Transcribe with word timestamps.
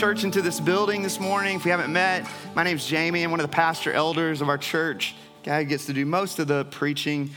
church 0.00 0.24
into 0.24 0.40
this 0.40 0.60
building 0.60 1.02
this 1.02 1.20
morning. 1.20 1.56
If 1.56 1.66
we 1.66 1.70
haven't 1.70 1.92
met, 1.92 2.26
my 2.54 2.62
name's 2.62 2.86
Jamie. 2.86 3.22
I'm 3.22 3.30
one 3.30 3.38
of 3.38 3.44
the 3.44 3.54
pastor 3.54 3.92
elders 3.92 4.40
of 4.40 4.48
our 4.48 4.56
church. 4.56 5.14
Guy 5.44 5.62
gets 5.64 5.84
to 5.86 5.92
do 5.92 6.06
most 6.06 6.38
of 6.38 6.48
the 6.48 6.64
preaching 6.64 7.28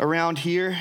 around 0.00 0.36
here. 0.36 0.76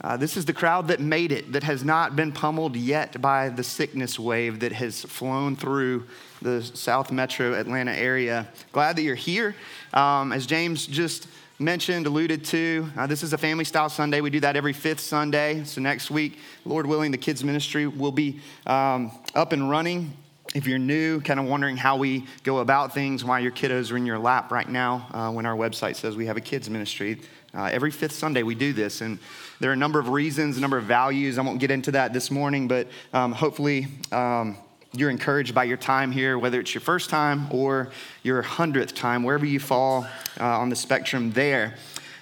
Uh, 0.00 0.16
this 0.16 0.36
is 0.36 0.44
the 0.44 0.52
crowd 0.52 0.88
that 0.88 0.98
made 0.98 1.30
it, 1.30 1.52
that 1.52 1.62
has 1.62 1.84
not 1.84 2.16
been 2.16 2.32
pummeled 2.32 2.74
yet 2.74 3.20
by 3.20 3.48
the 3.48 3.62
sickness 3.62 4.18
wave 4.18 4.58
that 4.58 4.72
has 4.72 5.02
flown 5.04 5.54
through 5.54 6.04
the 6.42 6.60
South 6.60 7.12
Metro 7.12 7.54
Atlanta 7.54 7.92
area. 7.92 8.48
Glad 8.72 8.96
that 8.96 9.02
you're 9.02 9.14
here. 9.14 9.54
Um, 9.94 10.32
as 10.32 10.46
James 10.46 10.84
just 10.84 11.28
mentioned, 11.60 12.08
alluded 12.08 12.44
to. 12.46 12.90
Uh, 12.96 13.06
this 13.06 13.22
is 13.22 13.32
a 13.32 13.38
family 13.38 13.64
style 13.64 13.88
Sunday. 13.88 14.20
We 14.20 14.30
do 14.30 14.40
that 14.40 14.56
every 14.56 14.72
fifth 14.72 14.98
Sunday. 14.98 15.62
So 15.62 15.80
next 15.80 16.10
week, 16.10 16.40
Lord 16.64 16.86
willing, 16.86 17.12
the 17.12 17.18
kids' 17.18 17.44
ministry 17.44 17.86
will 17.86 18.10
be 18.10 18.40
um, 18.66 19.12
up 19.32 19.52
and 19.52 19.70
running. 19.70 20.12
If 20.54 20.66
you're 20.66 20.78
new, 20.78 21.20
kind 21.20 21.38
of 21.38 21.46
wondering 21.46 21.76
how 21.76 21.96
we 21.96 22.26
go 22.42 22.58
about 22.58 22.94
things, 22.94 23.24
why 23.24 23.40
your 23.40 23.52
kiddos 23.52 23.92
are 23.92 23.96
in 23.96 24.06
your 24.06 24.18
lap 24.18 24.50
right 24.50 24.68
now, 24.68 25.08
uh, 25.12 25.30
when 25.30 25.44
our 25.44 25.56
website 25.56 25.96
says 25.96 26.16
we 26.16 26.26
have 26.26 26.36
a 26.36 26.40
kids' 26.40 26.70
ministry, 26.70 27.20
uh, 27.54 27.64
every 27.72 27.90
fifth 27.90 28.12
Sunday 28.12 28.42
we 28.42 28.54
do 28.54 28.72
this. 28.72 29.00
And 29.00 29.18
there 29.60 29.70
are 29.70 29.74
a 29.74 29.76
number 29.76 29.98
of 29.98 30.08
reasons, 30.08 30.56
a 30.56 30.60
number 30.60 30.78
of 30.78 30.84
values. 30.84 31.38
I 31.38 31.42
won't 31.42 31.60
get 31.60 31.70
into 31.70 31.92
that 31.92 32.12
this 32.12 32.30
morning, 32.30 32.68
but 32.68 32.88
um, 33.12 33.32
hopefully, 33.32 33.88
um, 34.12 34.56
you're 34.92 35.10
encouraged 35.10 35.54
by 35.54 35.64
your 35.64 35.76
time 35.76 36.10
here, 36.10 36.38
whether 36.38 36.58
it's 36.60 36.74
your 36.74 36.80
first 36.80 37.10
time 37.10 37.48
or 37.52 37.90
your 38.22 38.40
hundredth 38.42 38.94
time, 38.94 39.22
wherever 39.22 39.44
you 39.44 39.60
fall 39.60 40.06
uh, 40.40 40.44
on 40.44 40.70
the 40.70 40.76
spectrum 40.76 41.32
there. 41.32 41.74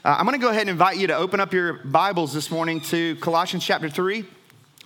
Uh, 0.04 0.16
I'm 0.18 0.26
going 0.26 0.38
to 0.38 0.44
go 0.44 0.50
ahead 0.50 0.62
and 0.62 0.70
invite 0.70 0.96
you 0.96 1.06
to 1.06 1.16
open 1.16 1.40
up 1.40 1.52
your 1.52 1.74
Bibles 1.74 2.32
this 2.34 2.50
morning 2.50 2.80
to 2.82 3.16
Colossians 3.16 3.64
chapter 3.64 3.88
3. 3.88 4.24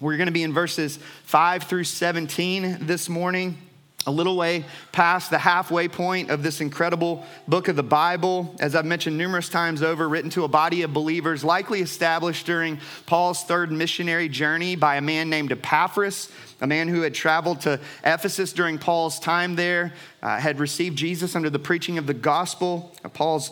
We're 0.00 0.16
going 0.16 0.26
to 0.26 0.32
be 0.32 0.44
in 0.44 0.52
verses 0.52 0.96
5 1.24 1.64
through 1.64 1.82
17 1.82 2.86
this 2.86 3.08
morning 3.08 3.58
a 4.06 4.12
little 4.12 4.36
way 4.36 4.64
past 4.92 5.28
the 5.28 5.38
halfway 5.38 5.88
point 5.88 6.30
of 6.30 6.44
this 6.44 6.60
incredible 6.60 7.26
book 7.48 7.66
of 7.66 7.74
the 7.74 7.82
Bible, 7.82 8.54
as 8.60 8.76
I've 8.76 8.86
mentioned 8.86 9.18
numerous 9.18 9.48
times 9.48 9.82
over, 9.82 10.08
written 10.08 10.30
to 10.30 10.44
a 10.44 10.48
body 10.48 10.82
of 10.82 10.92
believers, 10.92 11.42
likely 11.42 11.80
established 11.80 12.46
during 12.46 12.78
Paul's 13.06 13.42
third 13.42 13.72
missionary 13.72 14.28
journey 14.28 14.76
by 14.76 14.96
a 14.96 15.00
man 15.00 15.28
named 15.28 15.50
Epaphras, 15.50 16.30
a 16.60 16.66
man 16.66 16.86
who 16.86 17.02
had 17.02 17.12
traveled 17.12 17.60
to 17.62 17.80
Ephesus 18.04 18.52
during 18.52 18.78
Paul's 18.78 19.18
time 19.18 19.56
there, 19.56 19.92
uh, 20.22 20.38
had 20.38 20.60
received 20.60 20.96
Jesus 20.96 21.34
under 21.34 21.50
the 21.50 21.58
preaching 21.58 21.98
of 21.98 22.06
the 22.06 22.14
gospel, 22.14 22.94
Paul's 23.14 23.50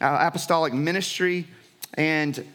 uh, 0.00 0.18
apostolic 0.20 0.72
ministry, 0.72 1.48
and 1.94 2.46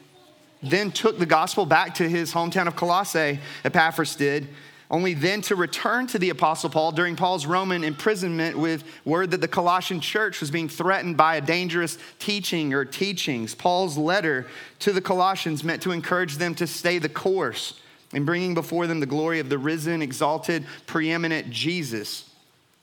then 0.63 0.91
took 0.91 1.19
the 1.19 1.25
gospel 1.25 1.65
back 1.65 1.95
to 1.95 2.09
his 2.09 2.33
hometown 2.33 2.67
of 2.67 2.75
Colossae, 2.75 3.39
Epaphras 3.63 4.15
did 4.15 4.47
only 4.93 5.15
then 5.15 5.41
to 5.41 5.55
return 5.55 6.05
to 6.05 6.19
the 6.19 6.29
Apostle 6.29 6.69
Paul 6.69 6.91
during 6.91 7.15
Paul's 7.15 7.47
Roman 7.47 7.83
imprisonment 7.83 8.59
with 8.59 8.83
word 9.05 9.31
that 9.31 9.41
the 9.41 9.47
Colossian 9.47 9.99
church 9.99 10.39
was 10.39 10.51
being 10.51 10.69
threatened 10.69 11.17
by 11.17 11.37
a 11.37 11.41
dangerous 11.41 11.97
teaching 12.19 12.75
or 12.75 12.85
teachings. 12.85 13.55
Paul's 13.55 13.97
letter 13.97 14.45
to 14.79 14.91
the 14.91 15.01
Colossians 15.01 15.63
meant 15.63 15.81
to 15.81 15.91
encourage 15.91 16.37
them 16.37 16.53
to 16.55 16.67
stay 16.67 16.99
the 16.99 17.09
course 17.09 17.81
in 18.13 18.23
bringing 18.23 18.53
before 18.53 18.85
them 18.85 18.99
the 18.99 19.07
glory 19.07 19.39
of 19.39 19.49
the 19.49 19.57
risen, 19.57 20.03
exalted, 20.03 20.63
preeminent 20.85 21.49
Jesus. 21.49 22.29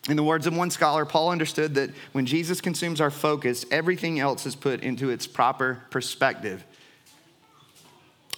In 0.09 0.17
the 0.17 0.25
words 0.25 0.49
of 0.49 0.57
one 0.57 0.71
scholar, 0.71 1.05
Paul 1.05 1.29
understood 1.31 1.77
that 1.77 1.91
when 2.11 2.27
Jesus 2.27 2.61
consumes 2.61 3.01
our 3.01 3.13
focus, 3.13 3.65
everything 3.71 4.19
else 4.19 4.47
is 4.47 4.57
put 4.57 4.83
into 4.83 5.11
its 5.11 5.29
proper 5.29 5.85
perspective. 5.91 6.65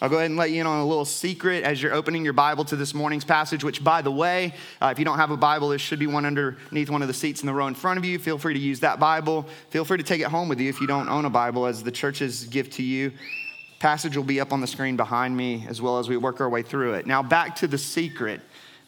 I'll 0.03 0.09
go 0.09 0.17
ahead 0.17 0.31
and 0.31 0.37
let 0.37 0.51
you 0.51 0.61
in 0.61 0.67
on 0.67 0.81
a 0.81 0.85
little 0.85 1.05
secret 1.05 1.63
as 1.63 1.81
you're 1.81 1.95
opening 1.95 2.25
your 2.25 2.33
Bible 2.33 2.65
to 2.65 2.75
this 2.75 2.93
morning's 2.93 3.25
passage, 3.25 3.63
which, 3.63 3.85
by 3.85 4.03
the 4.03 4.11
way, 4.11 4.53
uh, 4.81 4.89
if 4.89 4.99
you 4.99 5.05
don't 5.05 5.17
have 5.17 5.31
a 5.31 5.37
Bible, 5.37 5.69
there 5.69 5.79
should 5.79 6.01
be 6.01 6.09
one 6.09 6.27
underneath 6.27 6.91
one 6.91 7.03
of 7.03 7.09
the 7.09 7.15
seats 7.15 7.41
in 7.41 7.47
the 7.47 7.55
row 7.55 7.69
in 7.69 7.75
front 7.77 7.99
of 7.99 8.05
you. 8.05 8.19
Feel 8.19 8.37
free 8.37 8.53
to 8.53 8.59
use 8.59 8.81
that 8.81 8.99
Bible. 8.99 9.47
Feel 9.71 9.85
free 9.85 9.99
to 9.99 10.03
take 10.03 10.21
it 10.21 10.27
home 10.27 10.49
with 10.49 10.59
you 10.59 10.69
if 10.69 10.81
you 10.81 10.89
don't 10.89 11.09
own 11.09 11.25
a 11.25 11.31
Bible, 11.31 11.67
as 11.67 11.85
the 11.85 11.93
church's 11.93 12.43
gift 12.47 12.73
to 12.73 12.83
you. 12.83 13.13
Passage 13.79 14.17
will 14.17 14.25
be 14.25 14.41
up 14.41 14.53
on 14.53 14.61
the 14.61 14.67
screen 14.67 14.97
behind 14.97 15.37
me 15.37 15.67
as 15.69 15.81
well 15.81 16.01
as 16.01 16.09
we 16.09 16.17
work 16.17 16.41
our 16.41 16.49
way 16.49 16.63
through 16.63 16.95
it. 16.95 17.07
Now, 17.07 17.23
back 17.23 17.55
to 17.57 17.69
the 17.69 17.79
secret. 17.79 18.41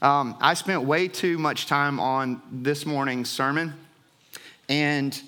Um, 0.02 0.36
I 0.40 0.54
spent 0.54 0.82
way 0.82 1.06
too 1.06 1.38
much 1.38 1.66
time 1.66 2.00
on 2.00 2.42
this 2.50 2.84
morning's 2.84 3.30
sermon, 3.30 3.72
and 4.68 5.22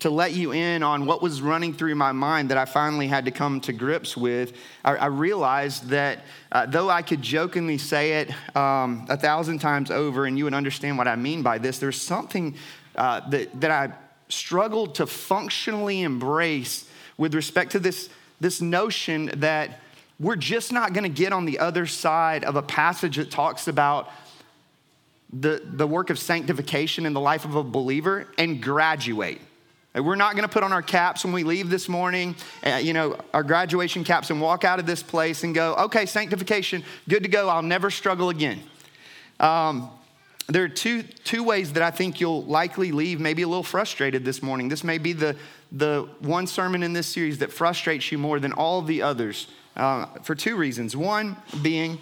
to 0.00 0.10
let 0.10 0.32
you 0.32 0.52
in 0.52 0.82
on 0.82 1.06
what 1.06 1.22
was 1.22 1.40
running 1.40 1.72
through 1.72 1.94
my 1.94 2.12
mind 2.12 2.50
that 2.50 2.58
I 2.58 2.64
finally 2.64 3.06
had 3.06 3.24
to 3.24 3.30
come 3.30 3.60
to 3.62 3.72
grips 3.72 4.16
with, 4.16 4.52
I, 4.84 4.96
I 4.96 5.06
realized 5.06 5.88
that 5.88 6.20
uh, 6.52 6.66
though 6.66 6.90
I 6.90 7.02
could 7.02 7.22
jokingly 7.22 7.78
say 7.78 8.20
it 8.20 8.56
um, 8.56 9.06
a 9.08 9.16
thousand 9.16 9.58
times 9.60 9.90
over 9.90 10.26
and 10.26 10.36
you 10.36 10.44
would 10.44 10.54
understand 10.54 10.98
what 10.98 11.08
I 11.08 11.16
mean 11.16 11.42
by 11.42 11.58
this, 11.58 11.78
there's 11.78 12.00
something 12.00 12.56
uh, 12.94 13.28
that, 13.30 13.60
that 13.60 13.70
I 13.70 13.92
struggled 14.28 14.96
to 14.96 15.06
functionally 15.06 16.02
embrace 16.02 16.88
with 17.16 17.34
respect 17.34 17.72
to 17.72 17.78
this, 17.78 18.10
this 18.40 18.60
notion 18.60 19.30
that 19.36 19.80
we're 20.18 20.36
just 20.36 20.72
not 20.72 20.92
going 20.92 21.04
to 21.04 21.10
get 21.10 21.32
on 21.32 21.44
the 21.44 21.58
other 21.58 21.86
side 21.86 22.44
of 22.44 22.56
a 22.56 22.62
passage 22.62 23.16
that 23.16 23.30
talks 23.30 23.68
about 23.68 24.10
the, 25.32 25.62
the 25.64 25.86
work 25.86 26.10
of 26.10 26.18
sanctification 26.18 27.06
in 27.06 27.12
the 27.12 27.20
life 27.20 27.44
of 27.44 27.54
a 27.54 27.62
believer 27.62 28.28
and 28.38 28.62
graduate. 28.62 29.40
We're 29.96 30.16
not 30.16 30.32
going 30.32 30.42
to 30.42 30.52
put 30.52 30.62
on 30.62 30.74
our 30.74 30.82
caps 30.82 31.24
when 31.24 31.32
we 31.32 31.42
leave 31.42 31.70
this 31.70 31.88
morning, 31.88 32.36
uh, 32.64 32.80
you 32.82 32.92
know, 32.92 33.18
our 33.32 33.42
graduation 33.42 34.04
caps 34.04 34.28
and 34.28 34.42
walk 34.42 34.62
out 34.62 34.78
of 34.78 34.84
this 34.84 35.02
place 35.02 35.42
and 35.42 35.54
go, 35.54 35.74
okay, 35.76 36.04
sanctification, 36.04 36.84
good 37.08 37.22
to 37.22 37.30
go. 37.30 37.48
I'll 37.48 37.62
never 37.62 37.90
struggle 37.90 38.28
again. 38.28 38.60
Um, 39.40 39.90
there 40.48 40.64
are 40.64 40.68
two, 40.68 41.02
two 41.02 41.42
ways 41.42 41.72
that 41.72 41.82
I 41.82 41.90
think 41.90 42.20
you'll 42.20 42.44
likely 42.44 42.92
leave 42.92 43.20
maybe 43.20 43.40
a 43.40 43.48
little 43.48 43.62
frustrated 43.62 44.22
this 44.22 44.42
morning. 44.42 44.68
This 44.68 44.84
may 44.84 44.98
be 44.98 45.14
the, 45.14 45.34
the 45.72 46.06
one 46.20 46.46
sermon 46.46 46.82
in 46.82 46.92
this 46.92 47.06
series 47.06 47.38
that 47.38 47.50
frustrates 47.50 48.12
you 48.12 48.18
more 48.18 48.38
than 48.38 48.52
all 48.52 48.82
the 48.82 49.00
others 49.00 49.48
uh, 49.76 50.06
for 50.22 50.34
two 50.34 50.56
reasons. 50.56 50.94
One 50.94 51.36
being, 51.62 51.98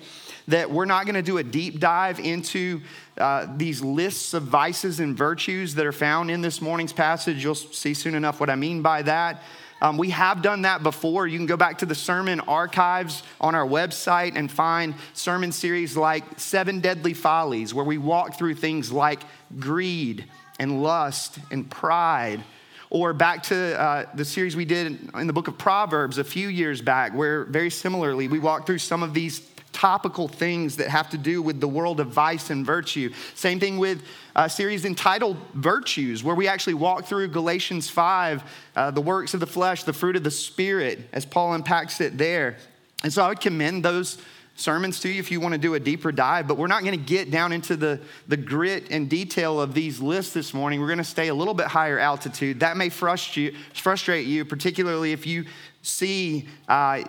that 0.48 0.70
we're 0.70 0.84
not 0.84 1.06
going 1.06 1.14
to 1.14 1.22
do 1.22 1.38
a 1.38 1.42
deep 1.42 1.80
dive 1.80 2.20
into 2.20 2.80
uh, 3.18 3.46
these 3.56 3.80
lists 3.80 4.34
of 4.34 4.42
vices 4.44 5.00
and 5.00 5.16
virtues 5.16 5.74
that 5.74 5.86
are 5.86 5.92
found 5.92 6.30
in 6.30 6.42
this 6.42 6.60
morning's 6.60 6.92
passage. 6.92 7.42
You'll 7.42 7.54
see 7.54 7.94
soon 7.94 8.14
enough 8.14 8.40
what 8.40 8.50
I 8.50 8.56
mean 8.56 8.82
by 8.82 9.02
that. 9.02 9.42
Um, 9.80 9.98
we 9.98 10.10
have 10.10 10.40
done 10.40 10.62
that 10.62 10.82
before. 10.82 11.26
You 11.26 11.38
can 11.38 11.46
go 11.46 11.56
back 11.56 11.78
to 11.78 11.86
the 11.86 11.94
sermon 11.94 12.40
archives 12.40 13.22
on 13.40 13.54
our 13.54 13.66
website 13.66 14.34
and 14.34 14.50
find 14.50 14.94
sermon 15.12 15.52
series 15.52 15.96
like 15.96 16.24
Seven 16.38 16.80
Deadly 16.80 17.12
Follies, 17.12 17.74
where 17.74 17.84
we 17.84 17.98
walk 17.98 18.38
through 18.38 18.54
things 18.54 18.90
like 18.90 19.22
greed 19.58 20.24
and 20.58 20.82
lust 20.82 21.38
and 21.50 21.70
pride. 21.70 22.42
Or 22.88 23.12
back 23.12 23.42
to 23.44 23.80
uh, 23.80 24.06
the 24.14 24.24
series 24.24 24.54
we 24.54 24.64
did 24.64 25.10
in 25.14 25.26
the 25.26 25.32
book 25.32 25.48
of 25.48 25.58
Proverbs 25.58 26.16
a 26.16 26.24
few 26.24 26.48
years 26.48 26.80
back, 26.80 27.12
where 27.12 27.44
very 27.44 27.70
similarly 27.70 28.28
we 28.28 28.38
walked 28.38 28.66
through 28.66 28.78
some 28.78 29.02
of 29.02 29.12
these 29.12 29.40
topical 29.74 30.28
things 30.28 30.76
that 30.76 30.88
have 30.88 31.10
to 31.10 31.18
do 31.18 31.42
with 31.42 31.60
the 31.60 31.68
world 31.68 32.00
of 32.00 32.06
vice 32.06 32.48
and 32.48 32.64
virtue. 32.64 33.12
Same 33.34 33.60
thing 33.60 33.76
with 33.76 34.02
a 34.34 34.48
series 34.48 34.86
entitled 34.86 35.36
Virtues, 35.52 36.24
where 36.24 36.34
we 36.34 36.48
actually 36.48 36.74
walk 36.74 37.04
through 37.04 37.28
Galatians 37.28 37.90
5, 37.90 38.42
uh, 38.76 38.90
the 38.92 39.02
works 39.02 39.34
of 39.34 39.40
the 39.40 39.46
flesh, 39.46 39.82
the 39.82 39.92
fruit 39.92 40.16
of 40.16 40.24
the 40.24 40.30
Spirit, 40.30 41.00
as 41.12 41.26
Paul 41.26 41.52
unpacks 41.52 42.00
it 42.00 42.16
there. 42.16 42.56
And 43.02 43.12
so 43.12 43.22
I 43.22 43.28
would 43.28 43.40
commend 43.40 43.84
those 43.84 44.16
sermons 44.56 45.00
to 45.00 45.08
you 45.08 45.18
if 45.18 45.30
you 45.30 45.40
want 45.40 45.52
to 45.52 45.58
do 45.58 45.74
a 45.74 45.80
deeper 45.80 46.12
dive, 46.12 46.46
but 46.46 46.56
we're 46.56 46.68
not 46.68 46.84
going 46.84 46.98
to 46.98 47.04
get 47.04 47.30
down 47.30 47.52
into 47.52 47.76
the, 47.76 48.00
the 48.28 48.36
grit 48.36 48.86
and 48.90 49.10
detail 49.10 49.60
of 49.60 49.74
these 49.74 50.00
lists 50.00 50.32
this 50.32 50.54
morning. 50.54 50.80
We're 50.80 50.86
going 50.86 50.98
to 50.98 51.04
stay 51.04 51.28
a 51.28 51.34
little 51.34 51.54
bit 51.54 51.66
higher 51.66 51.98
altitude. 51.98 52.60
That 52.60 52.76
may 52.76 52.88
frustrate 52.88 53.36
you, 53.36 53.58
frustrate 53.74 54.26
you 54.26 54.44
particularly 54.44 55.12
if 55.12 55.26
you 55.26 55.46
see 55.82 56.48
uh, 56.68 57.02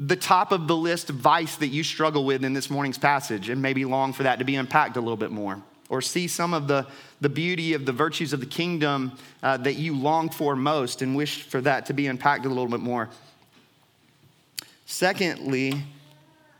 the 0.00 0.16
top 0.16 0.50
of 0.50 0.66
the 0.66 0.76
list 0.76 1.10
vice 1.10 1.56
that 1.56 1.66
you 1.68 1.84
struggle 1.84 2.24
with 2.24 2.42
in 2.42 2.54
this 2.54 2.70
morning's 2.70 2.96
passage 2.96 3.50
and 3.50 3.60
maybe 3.60 3.84
long 3.84 4.14
for 4.14 4.22
that 4.22 4.38
to 4.38 4.44
be 4.46 4.56
unpacked 4.56 4.96
a 4.96 5.00
little 5.00 5.16
bit 5.16 5.30
more. 5.30 5.62
Or 5.90 6.00
see 6.00 6.26
some 6.26 6.54
of 6.54 6.68
the, 6.68 6.86
the 7.20 7.28
beauty 7.28 7.74
of 7.74 7.84
the 7.84 7.92
virtues 7.92 8.32
of 8.32 8.40
the 8.40 8.46
kingdom 8.46 9.12
uh, 9.42 9.58
that 9.58 9.74
you 9.74 9.94
long 9.94 10.30
for 10.30 10.56
most 10.56 11.02
and 11.02 11.14
wish 11.14 11.42
for 11.42 11.60
that 11.60 11.86
to 11.86 11.92
be 11.92 12.06
unpacked 12.06 12.46
a 12.46 12.48
little 12.48 12.68
bit 12.68 12.80
more. 12.80 13.10
Secondly, 14.86 15.74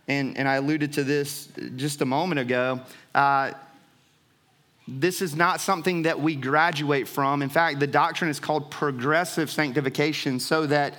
and, 0.06 0.36
and 0.36 0.46
I 0.46 0.56
alluded 0.56 0.92
to 0.94 1.04
this 1.04 1.48
just 1.76 2.02
a 2.02 2.04
moment 2.04 2.40
ago. 2.40 2.80
Uh, 3.14 3.52
this 4.86 5.22
is 5.22 5.34
not 5.34 5.60
something 5.60 6.02
that 6.02 6.20
we 6.20 6.34
graduate 6.34 7.08
from. 7.08 7.40
In 7.40 7.48
fact, 7.48 7.80
the 7.80 7.86
doctrine 7.86 8.28
is 8.28 8.40
called 8.40 8.70
progressive 8.70 9.50
sanctification, 9.50 10.40
so 10.40 10.66
that 10.66 10.94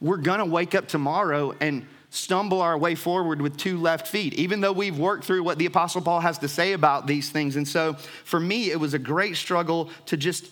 we're 0.00 0.16
gonna 0.18 0.46
wake 0.46 0.74
up 0.74 0.88
tomorrow 0.88 1.54
and 1.60 1.86
stumble 2.10 2.62
our 2.62 2.78
way 2.78 2.94
forward 2.94 3.42
with 3.42 3.56
two 3.56 3.78
left 3.78 4.08
feet, 4.08 4.34
even 4.34 4.60
though 4.60 4.72
we've 4.72 4.98
worked 4.98 5.24
through 5.24 5.42
what 5.42 5.58
the 5.58 5.66
Apostle 5.66 6.00
Paul 6.00 6.20
has 6.20 6.38
to 6.38 6.48
say 6.48 6.72
about 6.72 7.06
these 7.06 7.30
things. 7.30 7.56
And 7.56 7.68
so 7.68 7.94
for 8.24 8.40
me, 8.40 8.70
it 8.70 8.80
was 8.80 8.94
a 8.94 8.98
great 8.98 9.36
struggle 9.36 9.90
to 10.06 10.16
just 10.16 10.48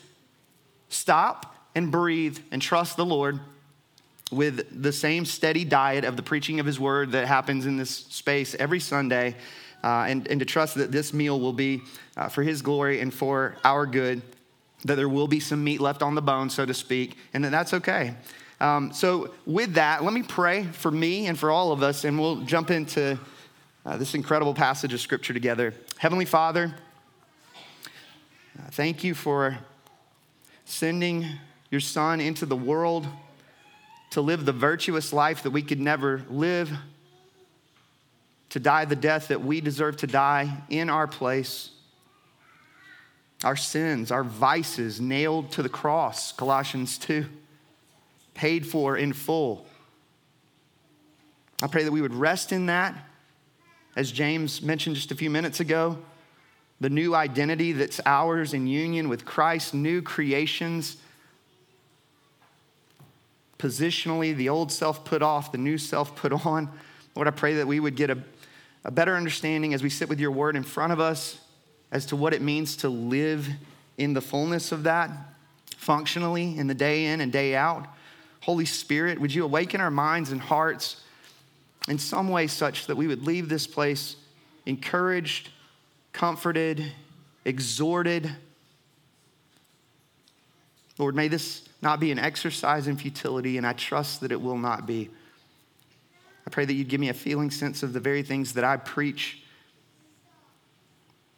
stop 0.89 1.55
and 1.75 1.91
breathe 1.91 2.39
and 2.51 2.61
trust 2.61 2.97
the 2.97 3.07
Lord 3.07 3.41
with 4.31 4.83
the 4.83 4.93
same 4.93 5.25
steady 5.25 5.65
diet 5.65 6.05
of 6.05 6.17
the 6.17 6.23
preaching 6.23 6.59
of 6.61 6.67
his 6.67 6.81
word 6.81 7.13
that 7.13 7.29
happens 7.29 7.65
in 7.65 7.77
this 7.77 7.91
space 7.91 8.55
every 8.57 8.81
Sunday, 8.81 9.37
uh, 9.85 10.05
and, 10.09 10.27
and 10.29 10.41
to 10.41 10.47
trust 10.47 10.75
that 10.75 10.91
this 10.91 11.13
meal 11.15 11.39
will 11.39 11.53
be 11.53 11.81
uh, 12.17 12.29
for 12.29 12.43
his 12.43 12.61
glory 12.61 13.01
and 13.01 13.15
for 13.15 13.57
our 13.65 13.87
good, 13.87 14.21
that 14.85 14.97
there 14.97 15.09
will 15.09 15.29
be 15.29 15.39
some 15.39 15.63
meat 15.63 15.81
left 15.81 16.03
on 16.03 16.15
the 16.15 16.23
bone, 16.23 16.51
so 16.51 16.67
to 16.67 16.75
speak, 16.75 17.17
and 17.35 17.45
that 17.45 17.51
that's 17.51 17.73
okay. 17.73 18.15
Um, 18.61 18.93
so, 18.93 19.35
with 19.45 19.75
that, 19.75 20.03
let 20.03 20.15
me 20.15 20.23
pray 20.23 20.65
for 20.65 20.91
me 20.91 21.27
and 21.27 21.39
for 21.39 21.51
all 21.51 21.73
of 21.73 21.83
us, 21.83 22.05
and 22.05 22.19
we'll 22.19 22.41
jump 22.43 22.71
into 22.71 23.19
uh, 23.85 23.97
this 23.99 24.15
incredible 24.15 24.55
passage 24.55 24.95
of 24.95 25.01
scripture 25.01 25.35
together. 25.35 25.75
Heavenly 25.99 26.25
Father, 26.25 26.75
uh, 27.55 28.71
thank 28.71 29.05
you 29.05 29.15
for 29.15 29.59
sending 30.65 31.27
your 31.71 31.81
Son 31.81 32.21
into 32.21 32.47
the 32.47 32.57
world 32.57 33.07
to 34.11 34.23
live 34.23 34.47
the 34.47 34.53
virtuous 34.53 35.13
life 35.13 35.43
that 35.43 35.51
we 35.51 35.61
could 35.61 35.81
never 35.81 36.23
live, 36.31 36.71
to 38.49 38.59
die 38.59 38.87
the 38.87 38.97
death 38.97 39.29
that 39.29 39.43
we 39.43 39.61
deserve 39.61 39.99
to 39.99 40.07
die 40.07 40.63
in 40.71 40.89
our 40.89 41.07
place. 41.07 41.71
Our 43.45 43.57
sins, 43.57 44.11
our 44.11 44.25
vices 44.25 44.99
nailed 44.99 45.53
to 45.53 45.63
the 45.63 45.69
cross, 45.69 46.33
Colossians 46.33 46.97
2, 46.97 47.27
paid 48.37 48.67
for 48.67 48.97
in 48.97 49.13
full. 49.13 49.67
I 51.63 51.67
pray 51.67 51.85
that 51.85 51.93
we 51.93 52.03
would 52.03 52.15
rest 52.15 52.53
in 52.53 52.67
that, 52.67 52.95
as 53.97 54.13
James 54.13 54.61
mentioned 54.61 54.97
just 54.97 55.11
a 55.11 55.15
few 55.15 55.31
minutes 55.31 55.61
ago. 55.61 55.99
The 56.81 56.91
new 56.91 57.15
identity 57.15 57.73
that's 57.73 58.01
ours 58.05 58.53
in 58.53 58.67
union 58.67 59.09
with 59.09 59.25
Christ, 59.25 59.73
new 59.73 60.03
creations 60.03 60.99
positionally, 63.59 64.37
the 64.37 64.51
old 64.51 64.71
self 64.71 65.05
put 65.05 65.23
off, 65.23 65.53
the 65.53 65.59
new 65.59 65.79
self 65.79 66.15
put 66.15 66.33
on. 66.33 66.71
Lord, 67.15 67.27
I 67.27 67.31
pray 67.31 67.55
that 67.55 67.67
we 67.67 67.81
would 67.81 67.97
get 67.97 68.11
a, 68.11 68.19
a 68.85 68.91
better 68.91 69.17
understanding 69.17 69.73
as 69.73 69.83
we 69.83 69.89
sit 69.89 70.11
with 70.11 70.21
your 70.21 70.31
word 70.31 70.57
in 70.57 70.63
front 70.63 70.93
of 70.93 71.01
us 71.01 71.39
as 71.91 72.05
to 72.07 72.17
what 72.17 72.35
it 72.35 72.43
means 72.43 72.77
to 72.77 72.91
live 72.91 73.49
in 73.97 74.13
the 74.13 74.21
fullness 74.21 74.73
of 74.73 74.83
that, 74.83 75.11
functionally, 75.77 76.59
in 76.59 76.67
the 76.67 76.75
day 76.75 77.07
in 77.07 77.23
and 77.23 77.33
day 77.33 77.57
out. 77.57 77.87
Holy 78.47 78.65
Spirit, 78.65 79.21
would 79.21 79.35
you 79.35 79.43
awaken 79.43 79.81
our 79.81 79.91
minds 79.91 80.31
and 80.31 80.41
hearts 80.41 81.03
in 81.89 81.99
some 81.99 82.29
way 82.29 82.47
such 82.47 82.87
that 82.87 82.97
we 82.97 83.09
would 83.09 83.25
leave 83.25 83.49
this 83.49 83.67
place 83.67 84.15
encouraged, 84.67 85.51
comforted, 86.13 86.93
exhorted. 87.45 88.31
Lord, 90.97 91.17
may 91.17 91.27
this 91.27 91.69
not 91.83 91.99
be 91.99 92.13
an 92.13 92.21
exercise 92.21 92.87
in 92.87 92.97
futility, 92.97 93.59
and 93.59 93.67
I 93.67 93.73
trust 93.73 94.21
that 94.21 94.31
it 94.31 94.41
will 94.41 94.59
not 94.59 94.87
be. 94.87 95.11
I 96.47 96.51
pray 96.51 96.65
that 96.67 96.73
you'd 96.73 96.89
give 96.89 97.01
me 97.01 97.09
a 97.09 97.15
feeling 97.15 97.51
sense 97.51 97.83
of 97.83 97.93
the 97.93 98.01
very 98.01 98.23
things 98.23 98.53
that 98.53 98.63
I 98.63 98.77
preach. 98.77 99.43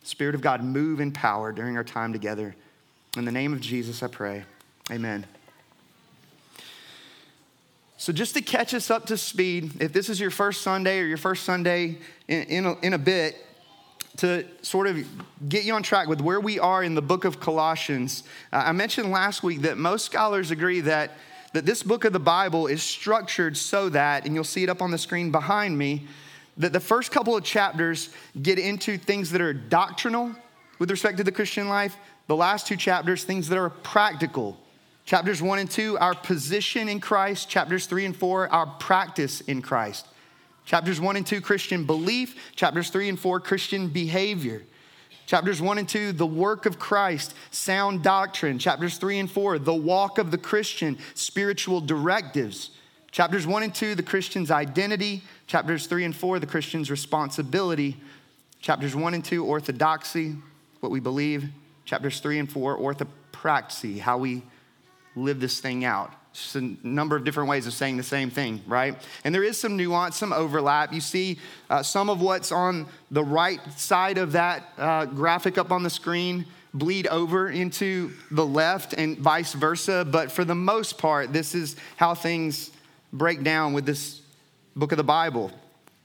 Spirit 0.03 0.35
of 0.35 0.43
God, 0.43 0.63
move 0.63 1.01
in 1.01 1.11
power 1.11 1.53
during 1.53 1.79
our 1.79 1.85
time 1.85 2.13
together. 2.13 2.55
In 3.17 3.25
the 3.25 3.33
name 3.33 3.55
of 3.55 3.63
Jesus, 3.63 4.03
I 4.03 4.09
pray. 4.09 4.45
Amen. 4.91 5.25
So, 8.01 8.13
just 8.13 8.35
to 8.35 8.41
catch 8.41 8.75
us 8.75 8.93
up 8.93 9.07
to 9.07 9.17
speed, 9.17 9.83
if 9.83 9.93
this 9.93 10.09
is 10.09 10.21
your 10.21 10.31
first 10.31 10.63
Sunday 10.63 11.01
or 11.01 11.05
your 11.05 11.17
first 11.17 11.43
Sunday 11.43 11.99
in, 12.29 12.43
in, 12.45 12.65
a, 12.65 12.75
in 12.81 12.93
a 12.93 12.99
bit, 12.99 13.45
to 14.19 14.47
sort 14.63 14.87
of 14.87 15.05
get 15.49 15.65
you 15.65 15.75
on 15.75 15.83
track 15.83 16.07
with 16.07 16.21
where 16.21 16.39
we 16.39 16.61
are 16.61 16.85
in 16.85 16.95
the 16.95 17.03
book 17.03 17.25
of 17.25 17.41
Colossians, 17.41 18.23
uh, 18.53 18.63
I 18.67 18.71
mentioned 18.71 19.11
last 19.11 19.43
week 19.43 19.63
that 19.63 19.79
most 19.79 20.07
scholars 20.07 20.53
agree 20.53 20.81
that, 20.83 21.15
that 21.55 21.67
this 21.67 21.83
book 21.83 22.05
of 22.05 22.13
the 22.13 22.21
Bible 22.21 22.69
is 22.69 22.85
structured 22.85 23.57
so 23.57 23.89
that, 23.89 24.27
and 24.27 24.33
you'll 24.33 24.45
see 24.45 24.63
it 24.63 24.69
up 24.69 24.81
on 24.81 24.93
the 24.93 24.99
screen 24.99 25.33
behind 25.33 25.77
me, 25.77 26.07
that 26.57 26.73
the 26.73 26.81
first 26.81 27.11
couple 27.11 27.37
of 27.37 27.43
chapters 27.43 28.11
get 28.41 28.61
into 28.61 28.97
things 28.97 29.33
that 29.33 29.41
are 29.41 29.53
doctrinal 29.53 30.33
with 30.79 30.89
respect 30.89 31.19
to 31.19 31.25
the 31.25 31.33
Christian 31.33 31.69
life, 31.69 31.97
the 32.29 32.37
last 32.37 32.69
two 32.69 32.77
chapters, 32.77 33.25
things 33.25 33.49
that 33.49 33.59
are 33.59 33.71
practical. 33.71 34.57
Chapters 35.09 35.41
one 35.41 35.59
and 35.59 35.71
two, 35.71 35.97
our 35.97 36.15
position 36.15 36.87
in 36.87 37.01
Christ. 37.01 37.49
Chapters 37.49 37.87
three 37.87 38.05
and 38.05 38.15
four, 38.15 38.47
our 38.53 38.67
practice 38.67 39.41
in 39.41 39.63
Christ. 39.63 40.07
Chapters 40.67 41.01
1 41.01 41.17
and 41.17 41.27
2, 41.27 41.41
Christian 41.41 41.85
belief. 41.85 42.53
Chapters 42.55 42.91
3 42.91 43.09
and 43.09 43.19
4, 43.19 43.41
Christian 43.41 43.89
behavior. 43.89 44.65
Chapters 45.25 45.63
1 45.63 45.79
and 45.79 45.89
2, 45.89 46.13
the 46.13 46.27
work 46.27 46.67
of 46.67 46.79
Christ, 46.79 47.33
sound 47.51 48.03
doctrine. 48.03 48.59
Chapters 48.59 48.99
3 48.99 49.21
and 49.21 49.31
4, 49.31 49.61
the 49.61 49.73
walk 49.73 50.19
of 50.19 50.31
the 50.31 50.37
Christian, 50.37 50.99
spiritual 51.15 51.81
directives. 51.81 52.73
Chapters 53.11 53.47
1 53.47 53.63
and 53.63 53.75
2, 53.75 53.95
the 53.95 54.03
Christian's 54.03 54.51
identity. 54.51 55.23
Chapters 55.47 55.87
3 55.87 56.05
and 56.05 56.15
4, 56.15 56.39
the 56.39 56.47
Christian's 56.47 56.91
responsibility. 56.91 57.97
Chapters 58.61 58.95
1 58.95 59.15
and 59.15 59.25
2, 59.25 59.43
orthodoxy, 59.43 60.37
what 60.81 60.93
we 60.93 61.01
believe. 61.01 61.49
Chapters 61.87 62.21
3 62.21 62.41
and 62.41 62.53
4, 62.53 62.77
orthopraxy, 62.77 64.01
how 64.01 64.19
we 64.19 64.43
live 65.17 65.41
this 65.41 65.61
thing 65.61 65.85
out. 65.85 66.13
Just 66.33 66.57
a 66.57 66.77
number 66.83 67.17
of 67.17 67.25
different 67.25 67.49
ways 67.49 67.67
of 67.67 67.73
saying 67.73 67.97
the 67.97 68.03
same 68.03 68.31
thing, 68.31 68.63
right? 68.67 68.97
And 69.25 69.35
there 69.35 69.43
is 69.43 69.59
some 69.59 69.77
nuance, 69.77 70.17
some 70.17 70.33
overlap. 70.33 70.93
You 70.93 71.01
see 71.01 71.39
uh, 71.69 71.83
some 71.83 72.09
of 72.09 72.21
what's 72.21 72.53
on 72.53 72.87
the 73.11 73.25
right 73.25 73.61
side 73.79 74.19
of 74.19 74.33
that 74.33 74.69
uh, 74.79 75.07
graphic 75.07 75.59
up 75.59 75.73
on 75.73 75.83
the 75.83 75.91
screen 75.91 76.47
bleed 76.75 77.07
over 77.09 77.51
into 77.51 78.13
the 78.31 78.45
left 78.45 78.93
and 78.93 79.19
vice 79.19 79.53
versa. 79.55 80.07
But 80.09 80.31
for 80.31 80.45
the 80.45 80.55
most 80.55 80.99
part, 80.99 81.33
this 81.33 81.55
is 81.55 81.77
how 81.97 82.15
things 82.15 82.71
break 83.13 83.43
down 83.43 83.73
with 83.73 83.87
this 83.87 84.21
book 84.77 84.93
of 84.93 84.99
the 84.99 85.05
Bible. 85.05 85.51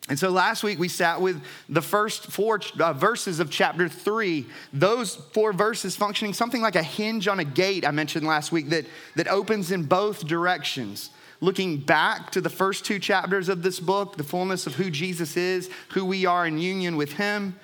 And 0.09 0.19
so 0.19 0.29
last 0.29 0.63
week 0.63 0.79
we 0.79 0.89
sat 0.89 1.21
with 1.21 1.41
the 1.69 1.81
first 1.81 2.25
four 2.25 2.59
uh, 2.77 2.91
verses 2.91 3.39
of 3.39 3.49
chapter 3.49 3.87
three. 3.87 4.45
Those 4.73 5.15
four 5.15 5.53
verses 5.53 5.95
functioning 5.95 6.33
something 6.33 6.61
like 6.61 6.75
a 6.75 6.83
hinge 6.83 7.27
on 7.29 7.39
a 7.39 7.45
gate, 7.45 7.87
I 7.87 7.91
mentioned 7.91 8.27
last 8.27 8.51
week, 8.51 8.69
that, 8.69 8.85
that 9.15 9.29
opens 9.29 9.71
in 9.71 9.83
both 9.83 10.27
directions. 10.27 11.09
Looking 11.39 11.77
back 11.77 12.31
to 12.31 12.41
the 12.41 12.49
first 12.49 12.85
two 12.85 12.99
chapters 12.99 13.47
of 13.47 13.63
this 13.63 13.79
book, 13.79 14.17
the 14.17 14.23
fullness 14.23 14.67
of 14.67 14.75
who 14.75 14.91
Jesus 14.91 15.37
is, 15.37 15.69
who 15.89 16.05
we 16.05 16.25
are 16.25 16.45
in 16.45 16.57
union 16.57 16.97
with 16.97 17.13
Him. 17.13 17.57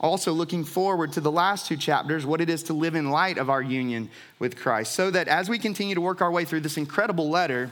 Also, 0.00 0.32
looking 0.32 0.64
forward 0.64 1.12
to 1.12 1.20
the 1.20 1.30
last 1.30 1.66
two 1.66 1.76
chapters, 1.76 2.26
what 2.26 2.40
it 2.40 2.50
is 2.50 2.62
to 2.64 2.72
live 2.72 2.94
in 2.94 3.10
light 3.10 3.38
of 3.38 3.48
our 3.48 3.62
union 3.62 4.10
with 4.38 4.56
Christ. 4.56 4.92
So 4.92 5.10
that 5.10 5.28
as 5.28 5.48
we 5.48 5.58
continue 5.58 5.94
to 5.94 6.00
work 6.00 6.20
our 6.20 6.30
way 6.30 6.44
through 6.44 6.60
this 6.60 6.76
incredible 6.76 7.30
letter, 7.30 7.70